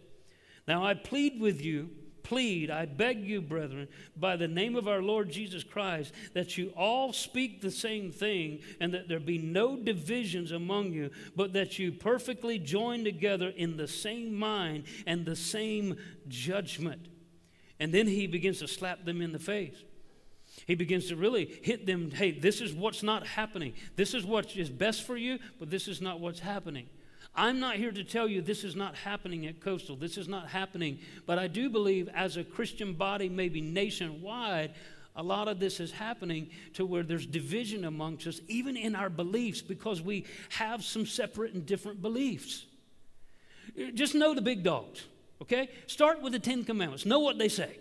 [0.67, 1.91] Now I plead with you,
[2.23, 6.73] plead, I beg you, brethren, by the name of our Lord Jesus Christ, that you
[6.77, 11.79] all speak the same thing, and that there be no divisions among you, but that
[11.79, 15.97] you perfectly join together in the same mind and the same
[16.29, 17.09] judgment.
[17.81, 19.83] And then he begins to slap them in the face.
[20.67, 23.75] He begins to really hit them hey, this is what's not happening.
[23.97, 26.87] This is what is best for you, but this is not what's happening.
[27.35, 29.97] I'm not here to tell you this is not happening at Coastal.
[29.97, 30.99] This is not happening.
[31.27, 34.75] But I do believe as a Christian body, maybe nationwide,
[35.17, 39.11] a lot of this is happening to where there's division amongst us, even in our
[39.11, 42.65] beliefs, because we have some separate and different beliefs.
[43.95, 45.05] Just know the big dogs,
[45.43, 45.69] okay?
[45.87, 47.79] Start with the Ten Commandments, know what they say.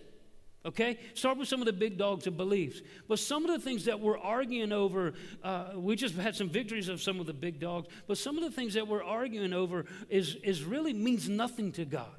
[0.65, 0.99] Okay?
[1.13, 2.81] Start with some of the big dogs of beliefs.
[3.07, 6.89] But some of the things that we're arguing over, uh, we just had some victories
[6.89, 9.85] of some of the big dogs, but some of the things that we're arguing over
[10.09, 12.18] is, is really means nothing to God.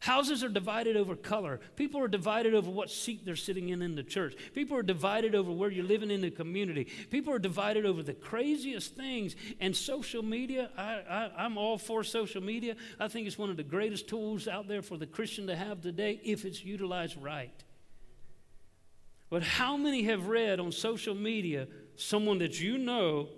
[0.00, 1.58] Houses are divided over color.
[1.74, 4.36] People are divided over what seat they're sitting in in the church.
[4.54, 6.84] People are divided over where you're living in the community.
[7.10, 9.34] People are divided over the craziest things.
[9.58, 12.76] And social media, I, I, am all for social media.
[13.00, 15.80] I think it's one of the greatest tools out there for the Christian to have
[15.80, 17.64] today if it's utilized right.
[19.30, 21.66] But how many have read on social media
[21.96, 23.28] someone that you know,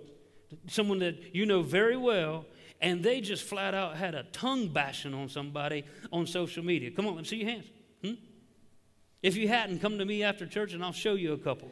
[0.67, 2.45] someone that you know very well,
[2.81, 6.91] and they just flat out had a tongue bashing on somebody on social media.
[6.91, 7.65] Come on, let me see your hands.
[8.03, 8.13] Hmm?
[9.21, 11.69] If you hadn't, come to me after church and I'll show you a couple.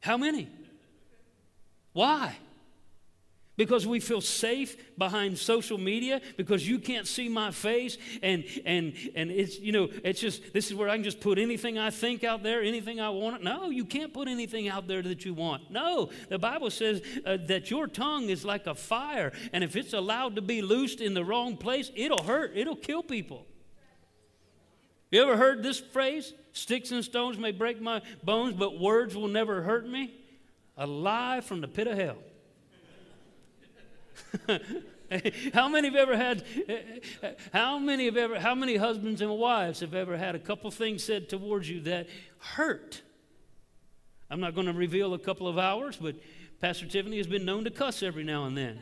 [0.00, 0.48] How many?
[1.92, 2.36] Why?
[3.56, 8.94] Because we feel safe behind social media because you can't see my face and and
[9.14, 11.90] and it's you know it's just this is where i can just put anything i
[11.90, 13.42] think out there anything i want.
[13.42, 15.70] No you can't put anything out there that you want.
[15.70, 19.92] No the bible says uh, that your tongue is like a fire and if it's
[19.92, 23.46] allowed to be loosed in the wrong place it'll hurt it'll kill people.
[25.10, 26.32] You ever heard this phrase?
[26.52, 30.14] Sticks and stones may break my bones but words will never hurt me.
[30.78, 32.16] A lie from the pit of hell
[35.54, 36.44] how many have ever had
[37.52, 41.04] how many have ever how many husbands and wives have ever had a couple things
[41.04, 42.08] said towards you that
[42.38, 43.02] hurt?
[44.30, 46.16] I'm not going to reveal a couple of hours but
[46.60, 48.80] pastor tiffany has been known to cuss every now and then.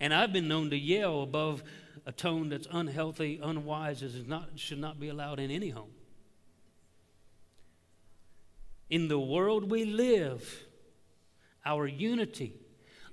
[0.00, 1.62] And i've been known to yell above
[2.06, 5.91] a tone that's unhealthy unwise is not should not be allowed in any home
[8.92, 10.66] in the world we live,
[11.64, 12.52] our unity,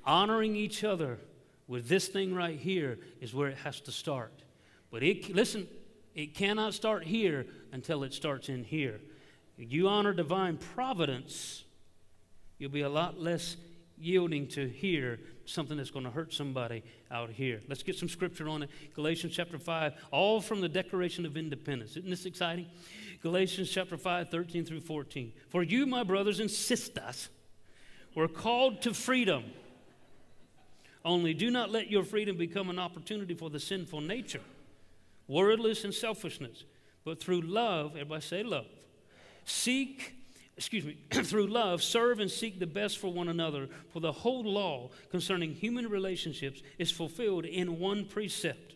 [0.04, 1.18] honoring each other
[1.70, 4.44] with this thing right here is where it has to start.
[4.92, 5.68] But it, listen,
[6.14, 9.00] it cannot start here until it starts in here.
[9.58, 11.64] If you honor divine providence,
[12.58, 13.56] you'll be a lot less
[13.98, 15.18] yielding to hear
[15.50, 17.62] something that's going to hurt somebody out here.
[17.68, 18.70] Let's get some scripture on it.
[18.96, 21.98] Galatians chapter 5, all from the Declaration of Independence.
[21.98, 22.68] Isn't this exciting?
[23.22, 25.34] Galatians chapter 5, 13 through 14.
[25.50, 27.30] For you, my brothers and sisters,
[28.16, 29.44] were called to freedom.
[31.04, 34.42] Only do not let your freedom become an opportunity for the sinful nature,
[35.28, 36.66] wordless and selfishness,
[37.06, 38.66] but through love, everybody say love,
[39.46, 40.19] seek
[40.60, 43.68] excuse me, through love, serve and seek the best for one another.
[43.92, 48.76] For the whole law concerning human relationships is fulfilled in one precept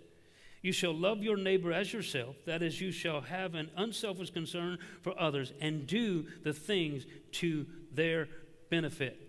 [0.64, 2.38] you shall love your neighbor as yourself.
[2.46, 7.68] That is, you shall have an unselfish concern for others and do the things to
[7.94, 8.30] their
[8.70, 9.20] benefit.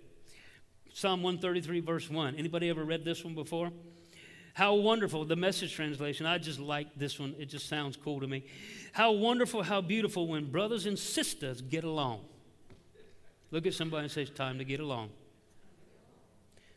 [0.93, 2.37] Psalm 133, verse 1.
[2.37, 3.73] Anybody ever read this one before?
[4.55, 6.25] How wonderful, the message translation.
[6.25, 7.35] I just like this one.
[7.37, 8.45] It just sounds cool to me.
[8.93, 12.21] How wonderful, how beautiful when brothers and sisters get along.
[13.55, 15.11] Look at somebody and say, It's time to get along.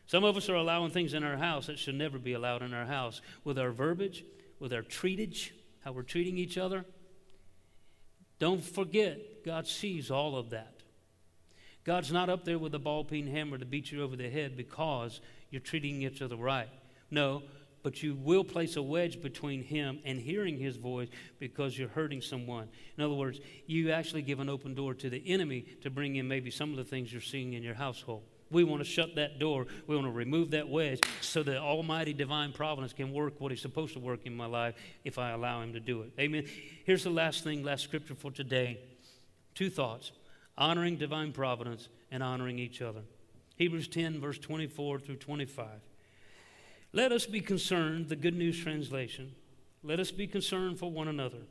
[0.06, 2.72] Some of us are allowing things in our house that should never be allowed in
[2.72, 4.24] our house with our verbiage,
[4.60, 5.50] with our treatage,
[5.80, 6.84] how we're treating each other.
[8.38, 10.84] Don't forget, God sees all of that.
[11.82, 14.56] God's not up there with a ball peen hammer to beat you over the head
[14.56, 15.20] because
[15.50, 16.68] you're treating each other right.
[17.10, 17.42] No,
[17.88, 21.08] but you will place a wedge between him and hearing his voice
[21.38, 22.68] because you're hurting someone.
[22.98, 26.28] In other words, you actually give an open door to the enemy to bring in
[26.28, 28.24] maybe some of the things you're seeing in your household.
[28.50, 29.68] We want to shut that door.
[29.86, 33.62] We want to remove that wedge so that Almighty Divine Providence can work what He's
[33.62, 36.12] supposed to work in my life if I allow Him to do it.
[36.20, 36.44] Amen.
[36.84, 38.80] Here's the last thing, last scripture for today.
[39.54, 40.12] Two thoughts
[40.58, 43.00] honoring divine providence and honoring each other.
[43.56, 45.68] Hebrews 10, verse 24 through 25.
[46.92, 49.34] Let us be concerned, the Good News Translation,
[49.82, 51.42] let us be concerned for one another,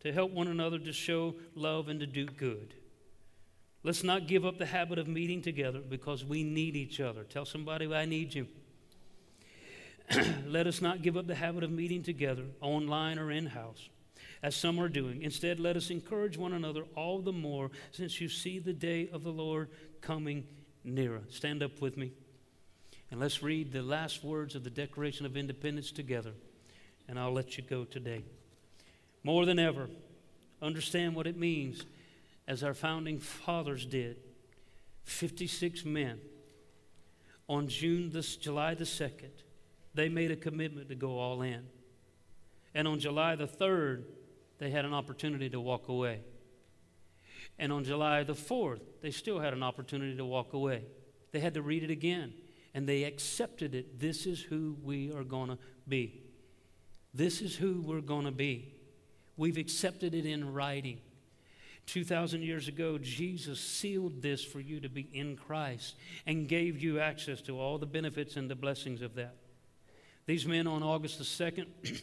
[0.00, 2.74] to help one another to show love and to do good.
[3.82, 7.24] Let's not give up the habit of meeting together because we need each other.
[7.24, 8.46] Tell somebody, I need you.
[10.46, 13.90] let us not give up the habit of meeting together, online or in house,
[14.42, 15.22] as some are doing.
[15.22, 19.22] Instead, let us encourage one another all the more since you see the day of
[19.22, 19.68] the Lord
[20.00, 20.46] coming
[20.82, 21.22] nearer.
[21.28, 22.12] Stand up with me
[23.12, 26.32] and let's read the last words of the Declaration of Independence together,
[27.06, 28.24] and I'll let you go today.
[29.22, 29.90] More than ever,
[30.62, 31.84] understand what it means
[32.48, 34.16] as our founding fathers did
[35.04, 36.20] 56 men.
[37.50, 39.42] On June this July the 2nd
[39.92, 41.66] they made a commitment to go all in.
[42.74, 44.04] And on July the 3rd
[44.58, 46.20] they had an opportunity to walk away.
[47.58, 50.84] And on July the 4th they still had an opportunity to walk away.
[51.32, 52.32] They had to read it again
[52.74, 55.58] and they accepted it this is who we are going to
[55.88, 56.22] be
[57.14, 58.74] this is who we're going to be
[59.36, 60.98] we've accepted it in writing
[61.86, 65.96] 2,000 years ago, Jesus sealed this for you to be in Christ
[66.26, 69.34] and gave you access to all the benefits and the blessings of that.
[70.26, 71.66] These men on August the 2nd,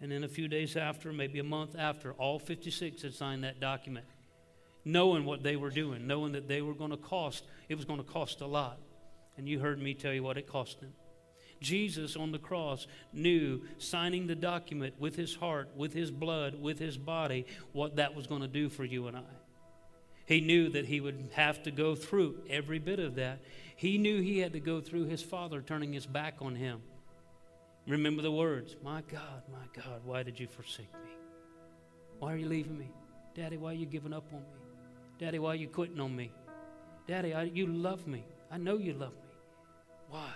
[0.00, 3.60] and then a few days after, maybe a month after, all 56 had signed that
[3.60, 4.06] document,
[4.84, 8.02] knowing what they were doing, knowing that they were going to cost, it was going
[8.02, 8.78] to cost a lot.
[9.38, 10.92] And you heard me tell you what it cost him.
[11.60, 16.78] Jesus on the cross knew, signing the document with his heart, with his blood, with
[16.78, 19.22] his body, what that was going to do for you and I.
[20.26, 23.40] He knew that he would have to go through every bit of that.
[23.76, 26.82] He knew he had to go through his father turning his back on him
[27.88, 31.10] Remember the words My God, my God, why did you forsake me?
[32.18, 32.90] Why are you leaving me?
[33.34, 34.60] Daddy, why are you giving up on me?
[35.18, 36.30] Daddy, why are you quitting on me?
[37.06, 38.26] Daddy, I, you love me.
[38.50, 39.27] I know you love me.
[40.10, 40.32] Why?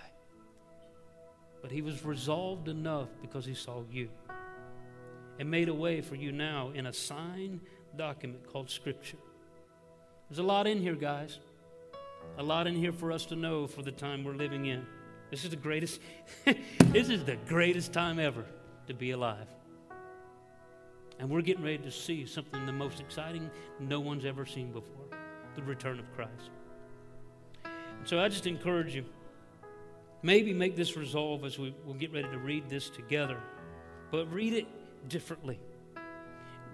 [1.61, 4.09] But he was resolved enough because he saw you
[5.39, 7.61] and made a way for you now in a signed
[7.97, 9.17] document called Scripture.
[10.29, 11.39] There's a lot in here, guys.
[12.39, 14.87] A lot in here for us to know for the time we're living in.
[15.31, 16.01] This is the greatest
[16.45, 18.45] this is the greatest time ever
[18.87, 19.47] to be alive.
[21.19, 25.05] And we're getting ready to see something the most exciting no one's ever seen before,
[25.55, 26.51] the return of Christ.
[27.65, 29.05] And so I just encourage you
[30.23, 33.39] maybe make this resolve as we, we'll get ready to read this together,
[34.11, 34.67] but read it
[35.09, 35.59] differently.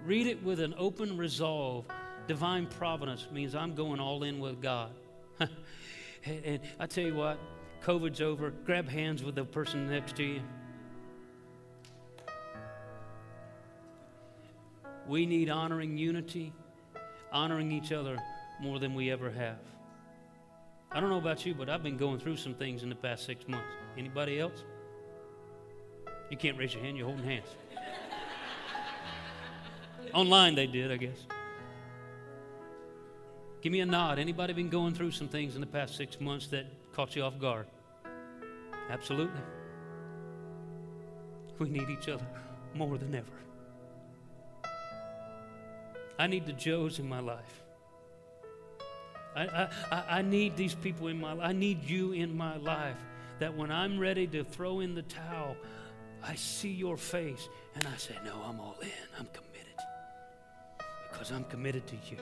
[0.05, 1.85] Read it with an open resolve.
[2.27, 4.91] Divine providence means I'm going all in with God.
[5.39, 5.49] and,
[6.45, 7.39] and I tell you what,
[7.83, 8.51] COVID's over.
[8.51, 10.41] Grab hands with the person next to you.
[15.07, 16.53] We need honoring unity,
[17.31, 18.17] honoring each other
[18.61, 19.57] more than we ever have.
[20.91, 23.25] I don't know about you, but I've been going through some things in the past
[23.25, 23.67] six months.
[23.97, 24.63] Anybody else?
[26.31, 27.47] You can't raise your hand, you're holding hands.
[30.13, 31.25] Online they did, I guess.
[33.61, 34.19] Give me a nod.
[34.19, 37.37] Anybody been going through some things in the past six months that caught you off
[37.39, 37.67] guard?
[38.89, 39.41] Absolutely.
[41.59, 42.25] We need each other
[42.73, 43.27] more than ever.
[46.17, 47.63] I need the Joes in my life.
[49.35, 51.49] I, I, I need these people in my life.
[51.49, 52.97] I need you in my life.
[53.39, 55.55] That when I'm ready to throw in the towel,
[56.23, 58.89] I see your face and I say, No, I'm all in.
[59.17, 59.49] I'm committed.
[61.11, 62.17] Because I'm committed to you.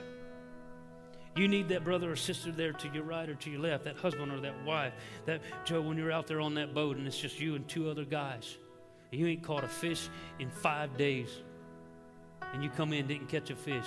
[1.36, 3.96] You need that brother or sister there to your right or to your left, that
[3.96, 4.92] husband or that wife.
[5.26, 7.88] That Joe, when you're out there on that boat and it's just you and two
[7.90, 8.56] other guys,
[9.12, 11.30] and you ain't caught a fish in five days,
[12.52, 13.86] and you come in didn't catch a fish.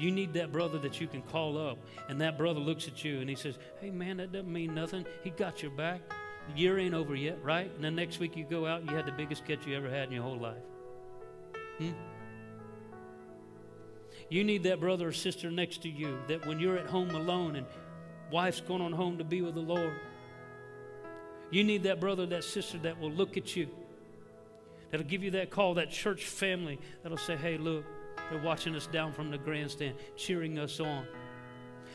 [0.00, 1.78] You need that brother that you can call up,
[2.08, 5.04] and that brother looks at you and he says, Hey man, that doesn't mean nothing.
[5.22, 6.00] He got your back.
[6.48, 7.70] The year ain't over yet, right?
[7.74, 9.90] And then next week you go out and you had the biggest catch you ever
[9.90, 10.62] had in your whole life.
[11.76, 11.90] Hmm?
[14.30, 17.56] You need that brother or sister next to you that when you're at home alone
[17.56, 17.66] and
[18.32, 19.92] wife's going on home to be with the Lord,
[21.50, 23.68] you need that brother, that sister that will look at you,
[24.90, 27.84] that'll give you that call, that church family that'll say, Hey, look,
[28.30, 31.06] they're watching us down from the grandstand, cheering us on.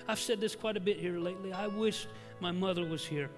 [0.08, 1.54] I've said this quite a bit here lately.
[1.54, 2.08] I wish
[2.40, 3.30] my mother was here.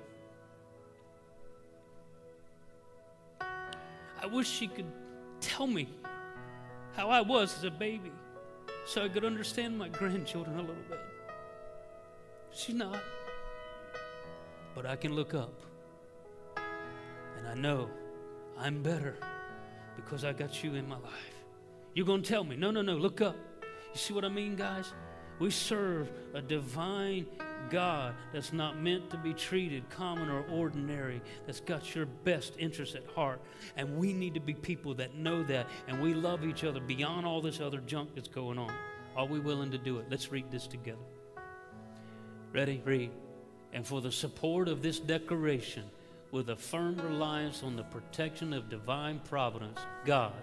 [3.40, 4.92] I wish she could
[5.40, 5.88] tell me
[6.96, 8.12] how I was as a baby
[8.86, 11.00] so I could understand my grandchildren a little bit.
[12.52, 13.00] She's not.
[14.74, 15.54] But I can look up.
[17.38, 17.90] And I know
[18.58, 19.16] I'm better
[19.96, 21.37] because I got you in my life.
[21.98, 23.36] You're going to tell me, no, no, no, look up.
[23.64, 24.94] You see what I mean, guys?
[25.40, 27.26] We serve a divine
[27.72, 32.94] God that's not meant to be treated common or ordinary, that's got your best interest
[32.94, 33.42] at heart.
[33.78, 37.26] And we need to be people that know that and we love each other beyond
[37.26, 38.72] all this other junk that's going on.
[39.16, 40.06] Are we willing to do it?
[40.08, 41.02] Let's read this together.
[42.54, 42.80] Ready?
[42.86, 43.10] Read.
[43.74, 45.86] And for the support of this declaration,
[46.30, 50.34] with a firm reliance on the protection of divine providence, God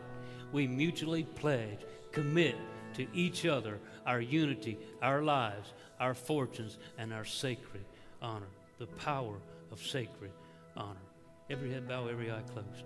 [0.55, 1.81] we mutually pledge,
[2.13, 2.55] commit
[2.95, 7.85] to each other our unity, our lives, our fortunes, and our sacred
[8.23, 8.47] honor.
[8.79, 9.37] The power
[9.73, 10.31] of sacred
[10.77, 11.01] honor.
[11.51, 12.85] Every head bow, every eye closed.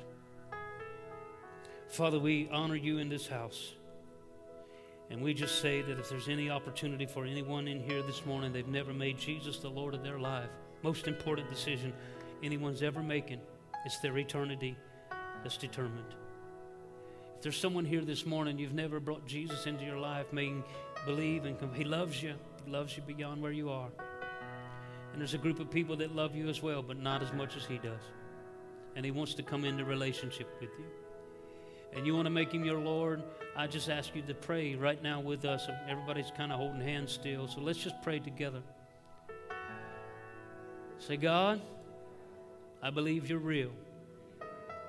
[1.88, 3.74] Father, we honor you in this house.
[5.10, 8.52] And we just say that if there's any opportunity for anyone in here this morning,
[8.52, 10.50] they've never made Jesus the Lord of their life,
[10.82, 11.92] most important decision
[12.42, 13.40] anyone's ever making,
[13.84, 14.76] it's their eternity
[15.42, 16.14] that's determined.
[17.38, 20.52] If there's someone here this morning, you've never brought Jesus into your life, may
[21.06, 21.72] believe and come.
[21.72, 22.34] He loves you.
[22.64, 23.90] He loves you beyond where you are.
[25.12, 27.56] And there's a group of people that love you as well, but not as much
[27.56, 28.00] as He does.
[28.96, 30.84] And He wants to come into relationship with you.
[31.94, 33.22] And you want to make Him your Lord,
[33.56, 35.68] I just ask you to pray right now with us.
[35.88, 38.62] Everybody's kind of holding hands still, so let's just pray together.
[40.98, 41.60] Say, God,
[42.82, 43.70] I believe you're real,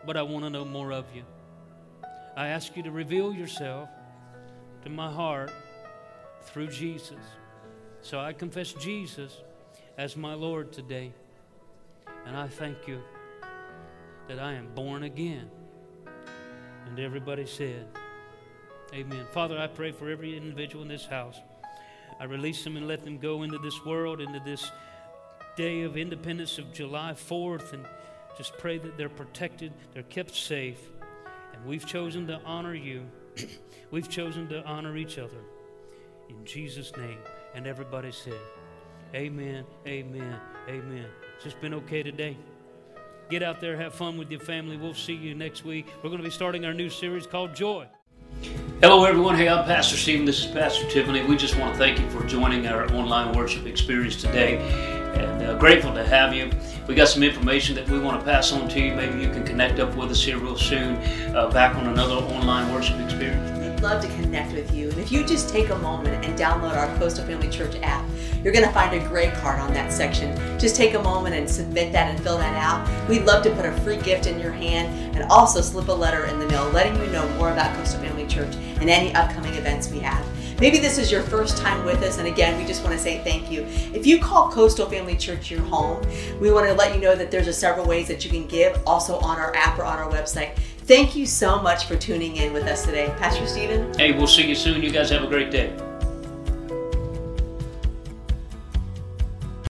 [0.04, 1.26] but I want to know more of you.
[2.40, 3.90] I ask you to reveal yourself
[4.84, 5.52] to my heart
[6.44, 7.20] through Jesus.
[8.02, 9.42] So I confess Jesus
[9.98, 11.12] as my Lord today.
[12.26, 13.02] And I thank you
[14.30, 15.52] that I am born again.
[16.88, 17.86] And everybody said,
[18.94, 19.26] Amen.
[19.34, 21.42] Father, I pray for every individual in this house.
[22.22, 24.72] I release them and let them go into this world, into this
[25.58, 27.86] day of independence of July 4th, and
[28.38, 30.80] Just pray that they're protected, they're kept safe,
[31.60, 33.04] and we've chosen to honor you.
[33.92, 35.38] we've chosen to honor each other.
[36.30, 37.18] In Jesus' name.
[37.56, 38.40] And everybody said,
[39.14, 41.06] Amen, amen, amen.
[41.36, 42.38] It's just been okay today.
[43.30, 44.78] Get out there, have fun with your family.
[44.78, 45.88] We'll see you next week.
[45.98, 47.88] We're going to be starting our new series called Joy.
[48.82, 49.36] Hello, everyone.
[49.36, 50.26] Hey, I'm Pastor Stephen.
[50.26, 51.24] This is Pastor Tiffany.
[51.26, 55.58] We just want to thank you for joining our online worship experience today and uh,
[55.58, 56.52] grateful to have you.
[56.88, 58.96] We got some information that we want to pass on to you.
[58.96, 60.96] Maybe you can connect up with us here real soon,
[61.36, 64.90] uh, back on another online worship experience We'd love to connect with you.
[64.90, 68.04] And if you just take a moment and download our Coastal Family Church app,
[68.44, 70.36] you're going to find a gray card on that section.
[70.60, 72.86] Just take a moment and submit that and fill that out.
[73.08, 76.26] We'd love to put a free gift in your hand and also slip a letter
[76.26, 79.90] in the mail letting you know more about Coastal Family Church and any upcoming events
[79.90, 80.26] we have.
[80.60, 83.24] Maybe this is your first time with us, and again, we just want to say
[83.24, 83.64] thank you.
[83.94, 86.06] If you call Coastal Family Church your home,
[86.42, 88.78] we want to let you know that there's a several ways that you can give,
[88.86, 90.58] also on our app or on our website.
[90.80, 93.14] Thank you so much for tuning in with us today.
[93.18, 93.94] Pastor Stephen?
[93.98, 94.84] Hey, we'll see you soon.
[94.84, 95.74] You guys have a great day.